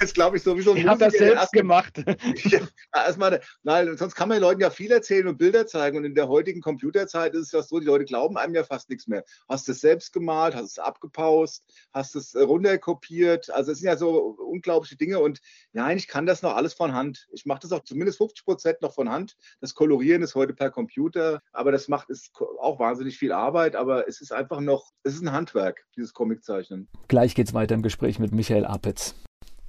[0.00, 0.74] Das glaube ich sowieso.
[0.74, 1.98] Ich habe das selbst gemacht.
[2.44, 2.60] ja,
[2.94, 5.98] erstmal, nein, sonst kann man den Leuten ja viel erzählen und Bilder zeigen.
[5.98, 8.88] Und in der heutigen Computerzeit ist es ja so, die Leute glauben einem ja fast
[8.88, 9.24] nichts mehr.
[9.48, 13.50] Hast du es selbst gemalt, hast es abgepaust, hast es äh, runterkopiert.
[13.50, 15.20] Also es sind ja so unglaubliche Dinge.
[15.20, 15.40] Und
[15.72, 17.28] nein, ich kann das noch alles von Hand.
[17.32, 19.36] Ich mache das auch zumindest 50 Prozent noch von Hand.
[19.60, 23.47] Das Kolorieren ist heute per Computer, aber das macht ist auch wahnsinnig viel Arbeit.
[23.56, 26.88] Aber es ist einfach noch, es ist ein Handwerk, dieses Comiczeichnen.
[27.08, 29.14] Gleich geht es weiter im Gespräch mit Michael Apitz.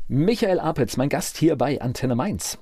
[0.07, 2.57] Michael Apitz, mein Gast hier bei Antenne Mainz.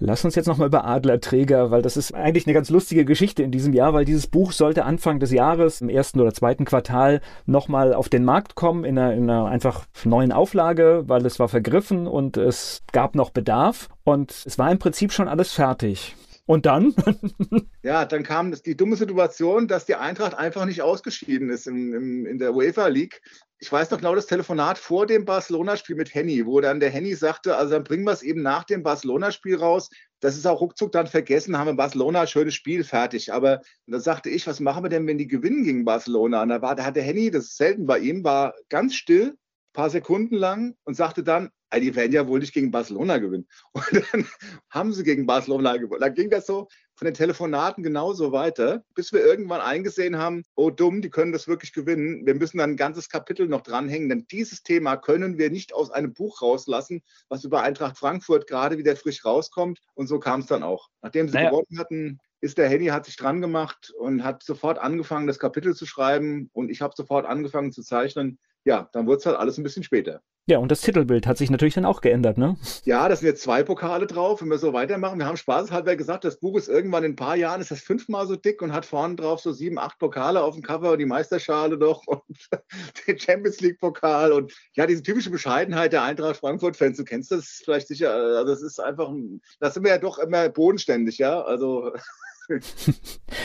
[0.00, 3.50] Lass uns jetzt nochmal über Adlerträger, weil das ist eigentlich eine ganz lustige Geschichte in
[3.50, 7.94] diesem Jahr, weil dieses Buch sollte Anfang des Jahres, im ersten oder zweiten Quartal, nochmal
[7.94, 12.06] auf den Markt kommen in einer, in einer einfach neuen Auflage, weil es war vergriffen
[12.06, 16.14] und es gab noch Bedarf und es war im Prinzip schon alles fertig.
[16.48, 16.94] Und dann?
[17.82, 21.92] ja, dann kam das, die dumme Situation, dass die Eintracht einfach nicht ausgeschieden ist im,
[21.92, 23.20] im, in der UEFA League
[23.60, 27.14] ich weiß noch genau das Telefonat vor dem Barcelona-Spiel mit Henny, wo dann der Henny
[27.14, 29.90] sagte, also dann bringen wir es eben nach dem Barcelona-Spiel raus.
[30.20, 33.32] Das ist auch ruckzuck dann vergessen, haben wir Barcelona, schönes Spiel, fertig.
[33.32, 36.42] Aber da sagte ich, was machen wir denn, wenn die gewinnen gegen Barcelona?
[36.42, 39.36] Und da, war, da hat der Henny, das ist selten bei ihm, war ganz still,
[39.72, 43.46] paar Sekunden lang und sagte dann, die werden ja wohl nicht gegen Barcelona gewinnen.
[43.72, 44.26] Und dann
[44.70, 46.00] haben sie gegen Barcelona gewonnen.
[46.00, 50.70] Dann ging das so von den Telefonaten genauso weiter, bis wir irgendwann eingesehen haben, oh
[50.70, 52.26] dumm, die können das wirklich gewinnen.
[52.26, 55.90] Wir müssen dann ein ganzes Kapitel noch dranhängen, denn dieses Thema können wir nicht aus
[55.90, 59.78] einem Buch rauslassen, was über Eintracht Frankfurt gerade wieder frisch rauskommt.
[59.94, 60.88] Und so kam es dann auch.
[61.02, 61.50] Nachdem sie naja.
[61.50, 65.74] gewonnen hatten, ist der Henny, hat sich dran gemacht und hat sofort angefangen, das Kapitel
[65.74, 66.50] zu schreiben.
[66.52, 68.38] Und ich habe sofort angefangen zu zeichnen.
[68.64, 70.22] Ja, dann wurde es halt alles ein bisschen später.
[70.48, 72.56] Ja, und das Titelbild hat sich natürlich dann auch geändert, ne?
[72.84, 75.18] Ja, da sind jetzt zwei Pokale drauf, wenn wir so weitermachen.
[75.18, 78.26] Wir haben spaßeshalber gesagt, das Buch ist irgendwann in ein paar Jahren, ist das fünfmal
[78.26, 81.04] so dick und hat vorne drauf so sieben, acht Pokale auf dem Cover und die
[81.04, 82.22] Meisterschale noch und
[83.06, 86.96] den Champions League-Pokal und ja, diese typische Bescheidenheit der Eintracht Frankfurt-Fans.
[86.96, 89.12] Du kennst das vielleicht sicher, also das ist einfach,
[89.60, 91.92] das sind wir ja doch immer bodenständig, ja, also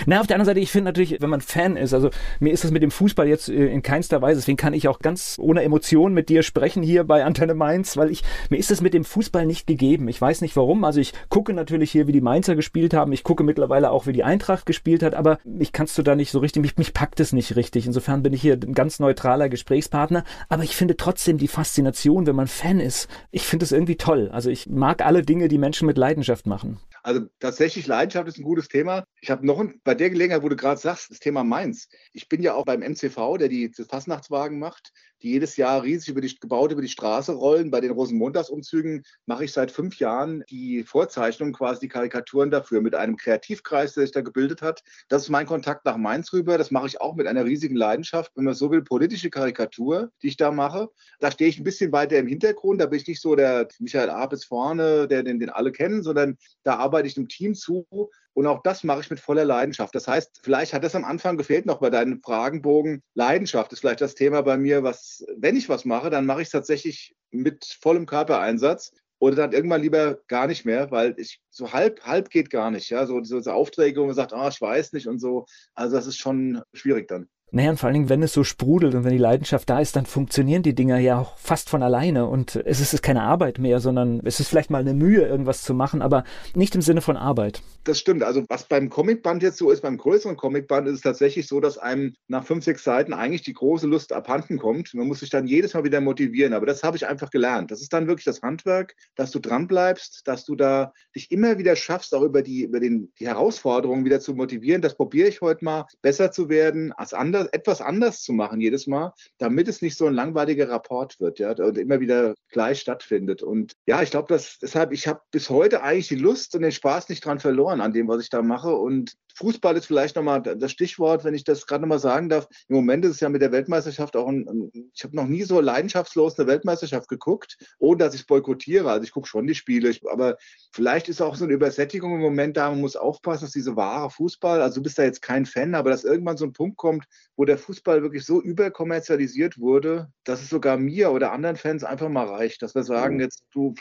[0.05, 2.63] Na, auf der anderen Seite, ich finde natürlich, wenn man Fan ist, also mir ist
[2.63, 5.63] das mit dem Fußball jetzt äh, in keinster Weise, deswegen kann ich auch ganz ohne
[5.63, 9.03] Emotionen mit dir sprechen hier bei Antenne Mainz, weil ich, mir ist das mit dem
[9.03, 10.07] Fußball nicht gegeben.
[10.07, 10.83] Ich weiß nicht warum.
[10.83, 13.11] Also ich gucke natürlich hier, wie die Mainzer gespielt haben.
[13.11, 16.31] Ich gucke mittlerweile auch, wie die Eintracht gespielt hat, aber mich kannst du da nicht
[16.31, 17.85] so richtig, mich, mich packt es nicht richtig.
[17.85, 20.23] Insofern bin ich hier ein ganz neutraler Gesprächspartner.
[20.47, 24.29] Aber ich finde trotzdem die Faszination, wenn man Fan ist, ich finde es irgendwie toll.
[24.31, 26.79] Also ich mag alle Dinge, die Menschen mit Leidenschaft machen.
[27.03, 29.05] Also tatsächlich Leidenschaft ist ein gutes Thema.
[29.19, 31.89] Ich habe noch ein, bei der Gelegenheit, wo du gerade sagst, das Thema Mainz.
[32.13, 36.21] Ich bin ja auch beim MCV, der die Fastnachtswagen macht die jedes Jahr riesig über
[36.21, 37.71] die, gebaut über die Straße rollen.
[37.71, 42.93] Bei den Rosenmontagsumzügen mache ich seit fünf Jahren die Vorzeichnung, quasi die Karikaturen dafür mit
[42.93, 44.83] einem Kreativkreis, der sich da gebildet hat.
[45.07, 46.57] Das ist mein Kontakt nach Mainz rüber.
[46.57, 50.27] Das mache ich auch mit einer riesigen Leidenschaft, wenn man so will, politische Karikatur, die
[50.27, 50.89] ich da mache.
[51.19, 52.81] Da stehe ich ein bisschen weiter im Hintergrund.
[52.81, 56.37] Da bin ich nicht so der Michael Apes vorne, der den, den alle kennen, sondern
[56.63, 57.87] da arbeite ich einem Team zu,
[58.33, 59.93] und auch das mache ich mit voller Leidenschaft.
[59.93, 63.01] Das heißt, vielleicht hat das am Anfang gefehlt noch bei deinem Fragenbogen.
[63.13, 66.47] Leidenschaft ist vielleicht das Thema bei mir, was, wenn ich was mache, dann mache ich
[66.47, 71.71] es tatsächlich mit vollem Körpereinsatz oder dann irgendwann lieber gar nicht mehr, weil ich so
[71.71, 72.89] halb, halb geht gar nicht.
[72.89, 75.45] Ja, so, so Aufträge, wo man sagt, ah, ich weiß nicht und so.
[75.75, 77.29] Also das ist schon schwierig dann.
[77.55, 79.95] Naja, und vor allen Dingen, wenn es so sprudelt und wenn die Leidenschaft da ist,
[79.95, 83.79] dann funktionieren die Dinger ja auch fast von alleine und es ist keine Arbeit mehr,
[83.79, 86.23] sondern es ist vielleicht mal eine Mühe, irgendwas zu machen, aber
[86.55, 87.61] nicht im Sinne von Arbeit.
[87.83, 88.23] Das stimmt.
[88.23, 91.77] Also was beim Comicband jetzt so ist, beim größeren Comicband ist es tatsächlich so, dass
[91.77, 94.91] einem nach fünf, sechs Seiten eigentlich die große Lust abhanden kommt.
[94.95, 96.53] Man muss sich dann jedes Mal wieder motivieren.
[96.53, 97.69] Aber das habe ich einfach gelernt.
[97.69, 101.57] Das ist dann wirklich das Handwerk, dass du dran bleibst, dass du da dich immer
[101.57, 104.81] wieder schaffst, auch über die, über den, die Herausforderungen wieder zu motivieren.
[104.81, 108.87] Das probiere ich heute mal, besser zu werden als anders etwas anders zu machen jedes
[108.87, 113.43] Mal, damit es nicht so ein langweiliger Rapport wird, ja, und immer wieder gleich stattfindet.
[113.43, 116.71] Und ja, ich glaube, dass deshalb, ich habe bis heute eigentlich die Lust und den
[116.71, 118.73] Spaß nicht dran verloren an dem, was ich da mache.
[118.75, 122.47] Und Fußball ist vielleicht nochmal das Stichwort, wenn ich das gerade nochmal sagen darf.
[122.67, 125.59] Im Moment ist es ja mit der Weltmeisterschaft auch ein, ich habe noch nie so
[125.59, 128.89] leidenschaftslos eine Weltmeisterschaft geguckt, ohne dass ich es boykottiere.
[128.89, 130.37] Also ich gucke schon die Spiele, ich, aber
[130.71, 132.69] vielleicht ist auch so eine Übersättigung im Moment da.
[132.69, 135.89] Man muss aufpassen, dass diese wahre Fußball, also du bist da jetzt kein Fan, aber
[135.89, 140.49] dass irgendwann so ein Punkt kommt, wo der Fußball wirklich so überkommerzialisiert wurde, dass es
[140.49, 143.73] sogar mir oder anderen Fans einfach mal reicht, dass wir sagen, jetzt du,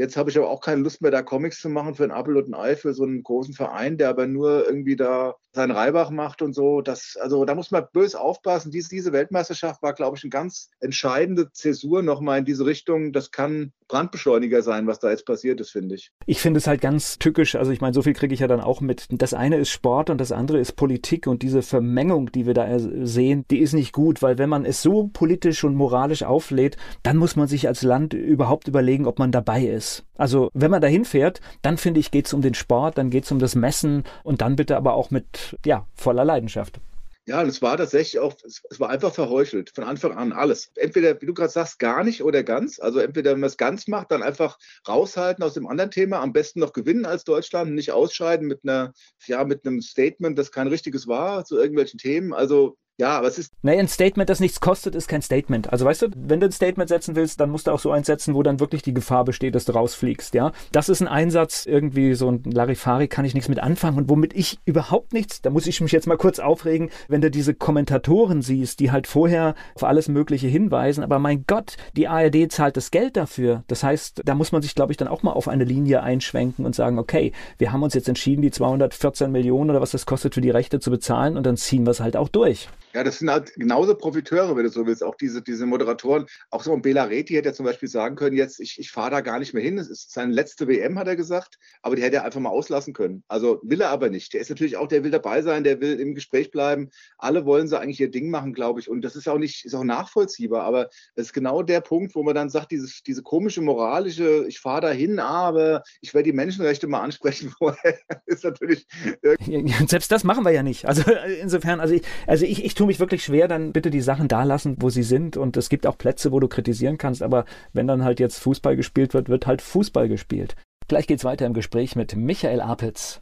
[0.00, 2.38] Jetzt habe ich aber auch keine Lust mehr, da Comics zu machen für ein Apple
[2.38, 6.08] und ein Ei für so einen großen Verein, der aber nur irgendwie da seinen Reibach
[6.08, 6.80] macht und so.
[6.80, 8.70] Das, also da muss man bös aufpassen.
[8.70, 13.12] Dies, diese Weltmeisterschaft war, glaube ich, eine ganz entscheidende Zäsur nochmal in diese Richtung.
[13.12, 16.12] Das kann Brandbeschleuniger sein, was da jetzt passiert ist, finde ich.
[16.24, 17.56] Ich finde es halt ganz tückisch.
[17.56, 19.06] Also ich meine, so viel kriege ich ja dann auch mit.
[19.10, 22.78] Das eine ist Sport und das andere ist Politik und diese Vermengung, die wir da
[22.78, 27.16] sehen, die ist nicht gut, weil wenn man es so politisch und moralisch auflädt, dann
[27.16, 29.89] muss man sich als Land überhaupt überlegen, ob man dabei ist.
[30.16, 33.24] Also wenn man dahin fährt, dann finde ich, geht es um den Sport, dann geht
[33.24, 36.80] es um das Messen und dann bitte aber auch mit ja, voller Leidenschaft.
[37.26, 40.72] Ja, und es war tatsächlich auch, es, war einfach verheuchelt, von Anfang an alles.
[40.74, 42.80] Entweder, wie du gerade sagst, gar nicht oder ganz.
[42.80, 46.32] Also entweder, wenn man es ganz macht, dann einfach raushalten aus dem anderen Thema, am
[46.32, 48.94] besten noch gewinnen als Deutschland, nicht ausscheiden mit einer,
[49.26, 52.32] ja, mit einem Statement, das kein richtiges war zu irgendwelchen Themen.
[52.32, 53.52] Also ja, aber es ist.
[53.62, 55.72] Naja, ein Statement, das nichts kostet, ist kein Statement.
[55.72, 58.06] Also weißt du, wenn du ein Statement setzen willst, dann musst du auch so eins
[58.06, 60.52] setzen, wo dann wirklich die Gefahr besteht, dass du rausfliegst, ja.
[60.70, 64.34] Das ist ein Einsatz, irgendwie so ein Larifari kann ich nichts mit anfangen und womit
[64.34, 68.42] ich überhaupt nichts, da muss ich mich jetzt mal kurz aufregen, wenn du diese Kommentatoren
[68.42, 72.90] siehst, die halt vorher auf alles Mögliche hinweisen, aber mein Gott, die ARD zahlt das
[72.90, 73.64] Geld dafür.
[73.66, 76.66] Das heißt, da muss man sich, glaube ich, dann auch mal auf eine Linie einschwenken
[76.66, 80.34] und sagen, okay, wir haben uns jetzt entschieden, die 214 Millionen oder was das kostet
[80.34, 82.68] für die Rechte zu bezahlen und dann ziehen wir es halt auch durch.
[82.92, 85.04] Ja, das sind halt genauso Profiteure, wenn du so willst.
[85.04, 88.36] Auch diese, diese Moderatoren, auch so ein Bela Reti hätte ja zum Beispiel sagen können,
[88.36, 89.78] jetzt, ich, ich fahre da gar nicht mehr hin.
[89.78, 91.58] Es ist seine letzte WM, hat er gesagt.
[91.82, 93.22] Aber die hätte er einfach mal auslassen können.
[93.28, 94.34] Also will er aber nicht.
[94.34, 96.90] Der ist natürlich auch, der will dabei sein, der will im Gespräch bleiben.
[97.16, 98.90] Alle wollen sie eigentlich ihr Ding machen, glaube ich.
[98.90, 100.64] Und das ist auch nicht, ist auch nachvollziehbar.
[100.64, 104.58] Aber das ist genau der Punkt, wo man dann sagt, dieses, diese komische moralische, ich
[104.58, 108.86] fahre da hin, aber ich werde die Menschenrechte mal ansprechen vorher, ist natürlich.
[109.86, 110.86] Selbst das machen wir ja nicht.
[110.86, 111.02] Also
[111.40, 114.42] insofern, also ich, also ich, ich tue mich wirklich schwer, dann bitte die Sachen da
[114.42, 115.36] lassen, wo sie sind.
[115.36, 117.22] Und es gibt auch Plätze, wo du kritisieren kannst.
[117.22, 120.56] Aber wenn dann halt jetzt Fußball gespielt wird, wird halt Fußball gespielt.
[120.88, 123.20] Gleich geht's weiter im Gespräch mit Michael Apitz.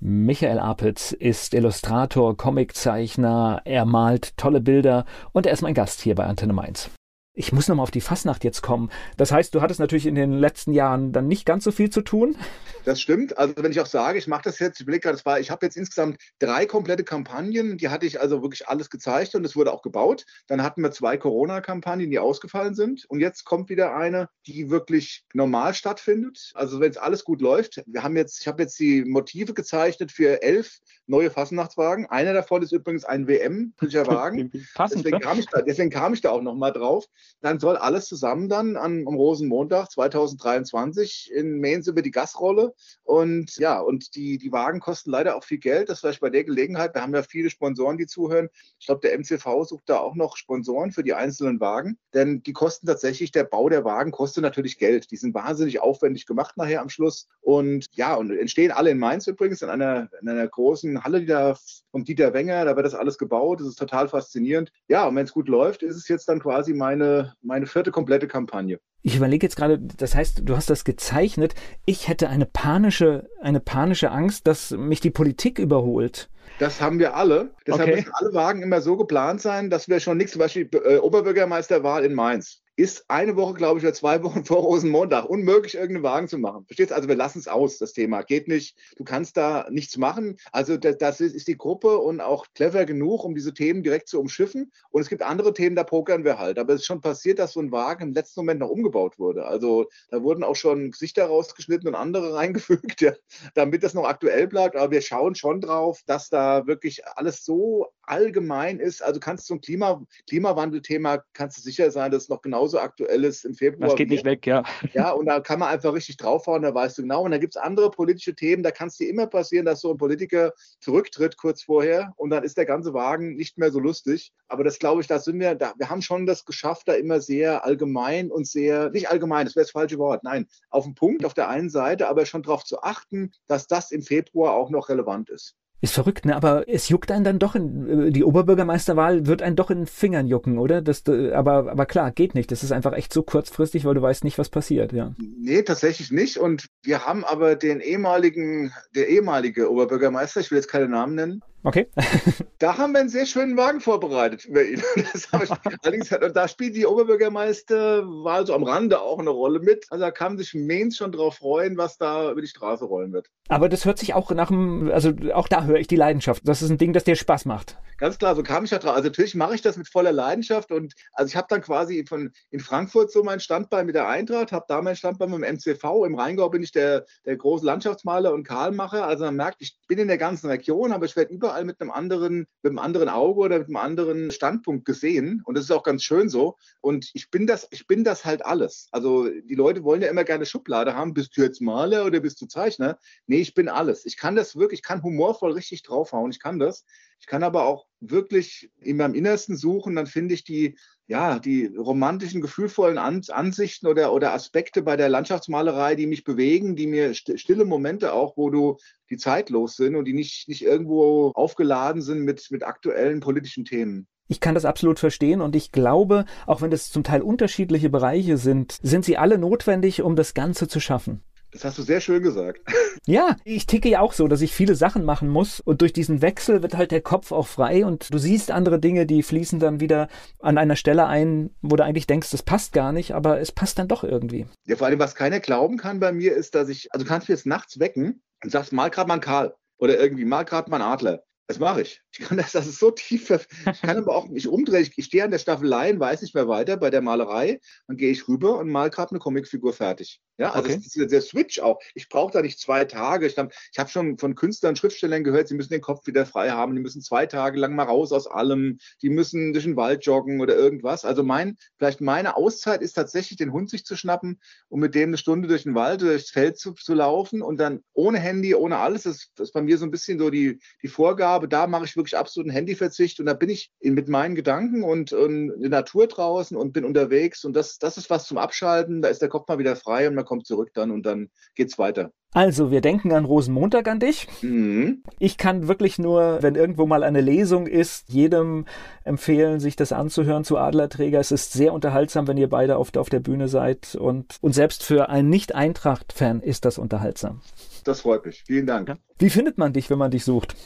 [0.00, 6.14] Michael Apitz ist Illustrator, Comiczeichner, er malt tolle Bilder und er ist mein Gast hier
[6.14, 6.90] bei Antenne Mainz.
[7.36, 8.92] Ich muss nochmal auf die Fasnacht jetzt kommen.
[9.16, 12.00] Das heißt, du hattest natürlich in den letzten Jahren dann nicht ganz so viel zu
[12.02, 12.36] tun.
[12.84, 13.36] Das stimmt.
[13.36, 15.66] Also wenn ich auch sage, ich mache das jetzt, ich blicke das war, ich habe
[15.66, 19.72] jetzt insgesamt drei komplette Kampagnen, die hatte ich also wirklich alles gezeigt und es wurde
[19.72, 20.24] auch gebaut.
[20.46, 23.04] Dann hatten wir zwei Corona-Kampagnen, die ausgefallen sind.
[23.08, 26.52] Und jetzt kommt wieder eine, die wirklich normal stattfindet.
[26.54, 27.82] Also wenn es alles gut läuft.
[27.86, 32.06] Wir haben jetzt, ich habe jetzt die Motive gezeichnet für elf neue Fasnachtswagen.
[32.06, 34.52] Einer davon ist übrigens ein WM-Wagen.
[34.74, 37.06] Passend, deswegen, kam ich da, deswegen kam ich da auch nochmal drauf.
[37.40, 42.74] Dann soll alles zusammen dann an, am Rosenmontag 2023 in Mainz über die Gasrolle.
[43.02, 45.88] Und ja, und die, die Wagen kosten leider auch viel Geld.
[45.88, 46.94] Das vielleicht bei der Gelegenheit.
[46.94, 48.48] Wir haben ja viele Sponsoren, die zuhören.
[48.78, 51.98] Ich glaube, der MCV sucht da auch noch Sponsoren für die einzelnen Wagen.
[52.12, 55.10] Denn die kosten tatsächlich, der Bau der Wagen kostet natürlich Geld.
[55.10, 57.28] Die sind wahnsinnig aufwendig gemacht nachher am Schluss.
[57.40, 61.26] Und ja, und entstehen alle in Mainz übrigens in einer, in einer großen Halle, die
[61.26, 61.56] da
[61.90, 63.60] vom Dieter Wenger, da wird das alles gebaut.
[63.60, 64.72] Das ist total faszinierend.
[64.88, 68.26] Ja, und wenn es gut läuft, ist es jetzt dann quasi meine, meine vierte komplette
[68.28, 68.78] Kampagne.
[69.02, 71.54] Ich überlege jetzt gerade, das heißt, du hast das gezeichnet.
[71.84, 76.30] Ich hätte eine panische, eine panische Angst, dass mich die Politik überholt.
[76.58, 77.50] Das haben wir alle.
[77.66, 77.96] Deshalb okay.
[77.96, 82.04] müssen alle Wagen immer so geplant sein, dass wir schon nichts, zum Beispiel äh, Oberbürgermeisterwahl
[82.04, 86.28] in Mainz ist eine Woche, glaube ich, oder zwei Wochen vor Rosenmontag unmöglich, irgendeinen Wagen
[86.28, 86.64] zu machen.
[86.66, 86.94] Verstehst du?
[86.94, 88.22] Also wir lassen es aus, das Thema.
[88.22, 88.76] Geht nicht.
[88.96, 90.36] Du kannst da nichts machen.
[90.52, 94.20] Also das, ist, ist, die Gruppe und auch clever genug, um diese Themen direkt zu
[94.20, 94.72] umschiffen.
[94.90, 96.58] Und es gibt andere Themen, da pokern wir halt.
[96.58, 99.46] Aber es ist schon passiert, dass so ein Wagen im letzten Moment noch umgebaut wurde.
[99.46, 103.12] Also da wurden auch schon Gesichter rausgeschnitten und andere reingefügt, ja,
[103.54, 104.76] damit das noch aktuell bleibt.
[104.76, 109.02] Aber wir schauen schon drauf, dass da wirklich alles so allgemein ist.
[109.02, 112.78] Also kannst du zum Klima, Klimawandelthema kannst du sicher sein, dass es noch genau genauso
[112.78, 113.88] aktuell ist im Februar.
[113.88, 114.62] Das geht nicht weg, ja.
[114.92, 117.22] Ja, und da kann man einfach richtig draufhauen, da weißt du genau.
[117.22, 119.90] Und da gibt es andere politische Themen, da kann es dir immer passieren, dass so
[119.90, 124.32] ein Politiker zurücktritt kurz vorher und dann ist der ganze Wagen nicht mehr so lustig.
[124.48, 127.20] Aber das glaube ich, da sind wir, da, wir haben schon das geschafft, da immer
[127.20, 131.24] sehr allgemein und sehr, nicht allgemein, das wäre das falsche Wort, nein, auf den Punkt
[131.24, 134.88] auf der einen Seite, aber schon darauf zu achten, dass das im Februar auch noch
[134.88, 135.56] relevant ist.
[135.80, 136.34] Ist verrückt, ne?
[136.34, 139.86] Aber es juckt einen dann doch in, äh, die Oberbürgermeisterwahl wird einen doch in den
[139.86, 140.80] Fingern jucken, oder?
[140.80, 142.50] Das, aber, aber klar, geht nicht.
[142.50, 145.14] Das ist einfach echt so kurzfristig, weil du weißt nicht, was passiert, ja.
[145.18, 146.38] Nee, tatsächlich nicht.
[146.38, 151.42] Und wir haben aber den ehemaligen, der ehemalige Oberbürgermeister, ich will jetzt keine Namen nennen,
[151.64, 151.88] Okay.
[152.58, 154.82] da haben wir einen sehr schönen Wagen vorbereitet über ihn.
[155.82, 159.86] allerdings, da spielt die Oberbürgermeisterwahl so am Rande auch eine Rolle mit.
[159.90, 163.30] Also da kann sich Mainz schon drauf freuen, was da über die Straße rollen wird.
[163.48, 166.42] Aber das hört sich auch nach einem, also auch da höre ich die Leidenschaft.
[166.46, 167.78] Das ist ein Ding, das dir Spaß macht.
[167.96, 168.96] Ganz klar, so kam ich da drauf.
[168.96, 172.32] Also natürlich mache ich das mit voller Leidenschaft und also ich habe dann quasi von
[172.50, 176.04] in Frankfurt so mein Standbein mit der Eintracht, habe da mein Standbein mit dem MCV.
[176.04, 179.06] Im Rheingau bin ich der, der große Landschaftsmaler und Karlmacher.
[179.06, 181.80] Also man merkt, ich bin in der ganzen Region, aber ich werde überall überall mit
[181.80, 185.42] einem anderen, mit einem anderen Auge oder mit einem anderen Standpunkt gesehen.
[185.44, 186.56] Und das ist auch ganz schön so.
[186.80, 188.88] Und ich bin das, ich bin das halt alles.
[188.90, 191.14] Also die Leute wollen ja immer gerne Schublade haben.
[191.14, 192.98] Bist du jetzt Maler oder bist du Zeichner?
[193.26, 194.04] Nee, ich bin alles.
[194.04, 196.30] Ich kann das wirklich, ich kann humorvoll richtig draufhauen.
[196.30, 196.84] Ich kann das.
[197.20, 201.66] Ich kann aber auch wirklich in meinem Innersten suchen, dann finde ich die, ja, die
[201.66, 207.64] romantischen, gefühlvollen Ansichten oder, oder Aspekte bei der Landschaftsmalerei, die mich bewegen, die mir stille
[207.64, 208.76] Momente auch, wo du
[209.10, 214.06] die zeitlos sind und die nicht, nicht irgendwo aufgeladen sind mit, mit aktuellen politischen Themen.
[214.26, 218.38] Ich kann das absolut verstehen und ich glaube, auch wenn es zum Teil unterschiedliche Bereiche
[218.38, 221.22] sind, sind sie alle notwendig, um das Ganze zu schaffen.
[221.54, 222.60] Das hast du sehr schön gesagt.
[223.06, 226.22] Ja, ich ticke ja auch so, dass ich viele Sachen machen muss und durch diesen
[226.22, 229.78] Wechsel wird halt der Kopf auch frei und du siehst andere Dinge, die fließen dann
[229.78, 230.08] wieder
[230.40, 233.78] an einer Stelle ein, wo du eigentlich denkst, das passt gar nicht, aber es passt
[233.78, 234.46] dann doch irgendwie.
[234.64, 237.28] Ja, vor allem, was keiner glauben kann bei mir, ist, dass ich, also du kannst
[237.28, 240.70] mich jetzt nachts wecken und sagst, mal gerade mal einen Karl oder irgendwie mal gerade
[240.70, 241.24] mal einen Adler.
[241.46, 242.00] Das mache ich.
[242.10, 243.28] Ich kann das, das ist so tief.
[243.70, 244.82] Ich kann aber auch mich umdrehen.
[244.82, 247.60] Ich, ich stehe an der Staffelei und weiß nicht mehr weiter bei der Malerei.
[247.86, 250.22] Dann gehe ich rüber und mal gerade eine Comicfigur fertig.
[250.36, 250.80] Ja, also okay.
[250.82, 251.78] das, der Switch auch.
[251.94, 253.26] Ich brauche da nicht zwei Tage.
[253.26, 256.74] Ich habe hab schon von Künstlern, Schriftstellern gehört, sie müssen den Kopf wieder frei haben.
[256.74, 258.78] Die müssen zwei Tage lang mal raus aus allem.
[259.00, 261.04] Die müssen durch den Wald joggen oder irgendwas.
[261.04, 265.10] Also mein, vielleicht meine Auszeit ist tatsächlich, den Hund sich zu schnappen und mit dem
[265.10, 268.56] eine Stunde durch den Wald oder durchs Feld zu, zu laufen und dann ohne Handy,
[268.56, 269.04] ohne alles.
[269.04, 271.46] Das, das ist bei mir so ein bisschen so die, die Vorgabe.
[271.46, 275.12] Da mache ich wirklich absoluten Handyverzicht und da bin ich in, mit meinen Gedanken und,
[275.12, 277.44] und in der Natur draußen und bin unterwegs.
[277.44, 279.00] Und das, das ist was zum Abschalten.
[279.00, 281.78] Da ist der Kopf mal wieder frei und man kommt zurück dann und dann geht's
[281.78, 282.10] weiter.
[282.32, 284.26] Also, wir denken an Rosenmontag an dich.
[284.42, 285.04] Mhm.
[285.20, 288.64] Ich kann wirklich nur, wenn irgendwo mal eine Lesung ist, jedem
[289.04, 291.20] empfehlen, sich das anzuhören zu Adlerträger.
[291.20, 294.82] Es ist sehr unterhaltsam, wenn ihr beide auf, auf der Bühne seid und, und selbst
[294.82, 297.40] für einen Nicht-Eintracht-Fan ist das unterhaltsam.
[297.84, 298.42] Das freut mich.
[298.44, 298.96] Vielen Dank.
[299.18, 300.56] Wie findet man dich, wenn man dich sucht?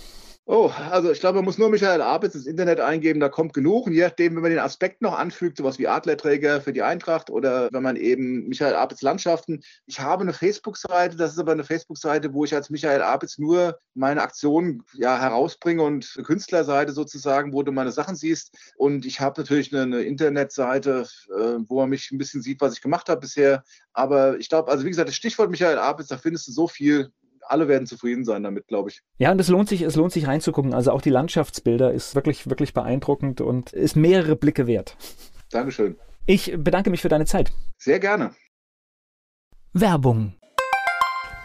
[0.51, 3.86] Oh, also ich glaube, man muss nur Michael Abitz ins Internet eingeben, da kommt genug.
[3.86, 7.28] Und je nachdem, wenn man den Aspekt noch anfügt, sowas wie Adlerträger für die Eintracht
[7.28, 9.61] oder wenn man eben Michael Abitz Landschaften.
[9.84, 13.78] Ich habe eine Facebook-Seite, das ist aber eine Facebook-Seite, wo ich als Michael Abitz nur
[13.92, 18.57] meine Aktionen ja, herausbringe und eine Künstlerseite sozusagen, wo du meine Sachen siehst.
[18.78, 22.72] Und ich habe natürlich eine, eine Internetseite, äh, wo man mich ein bisschen sieht, was
[22.72, 23.64] ich gemacht habe bisher.
[23.92, 27.12] Aber ich glaube, also wie gesagt, das Stichwort Michael Abitz, da findest du so viel,
[27.51, 29.03] alle werden zufrieden sein damit, glaube ich.
[29.18, 30.74] Ja, und es lohnt sich, es lohnt sich reinzugucken.
[30.74, 34.96] Also auch die Landschaftsbilder ist wirklich, wirklich beeindruckend und ist mehrere Blicke wert.
[35.51, 35.96] Dankeschön.
[36.26, 37.53] Ich bedanke mich für deine Zeit.
[37.78, 38.32] Sehr gerne.
[39.72, 40.34] Werbung.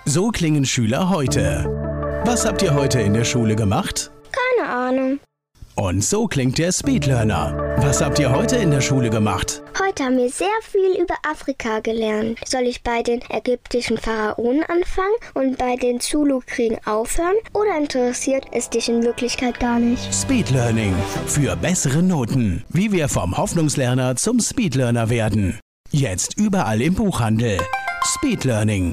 [0.05, 1.65] So klingen Schüler heute.
[2.25, 4.11] Was habt ihr heute in der Schule gemacht?
[4.31, 5.19] Keine Ahnung.
[5.75, 7.72] Und so klingt der Speedlearner.
[7.85, 9.61] Was habt ihr heute in der Schule gemacht?
[9.77, 12.39] Heute haben wir sehr viel über Afrika gelernt.
[12.47, 17.35] Soll ich bei den ägyptischen Pharaonen anfangen und bei den Zulu-Kriegen aufhören?
[17.53, 20.13] Oder interessiert es dich in Wirklichkeit gar nicht?
[20.13, 20.93] Speedlearning.
[21.27, 22.63] Für bessere Noten.
[22.69, 25.59] Wie wir vom Hoffnungslerner zum Speedlearner werden.
[25.91, 27.59] Jetzt überall im Buchhandel.
[28.05, 28.91] Speedlearning.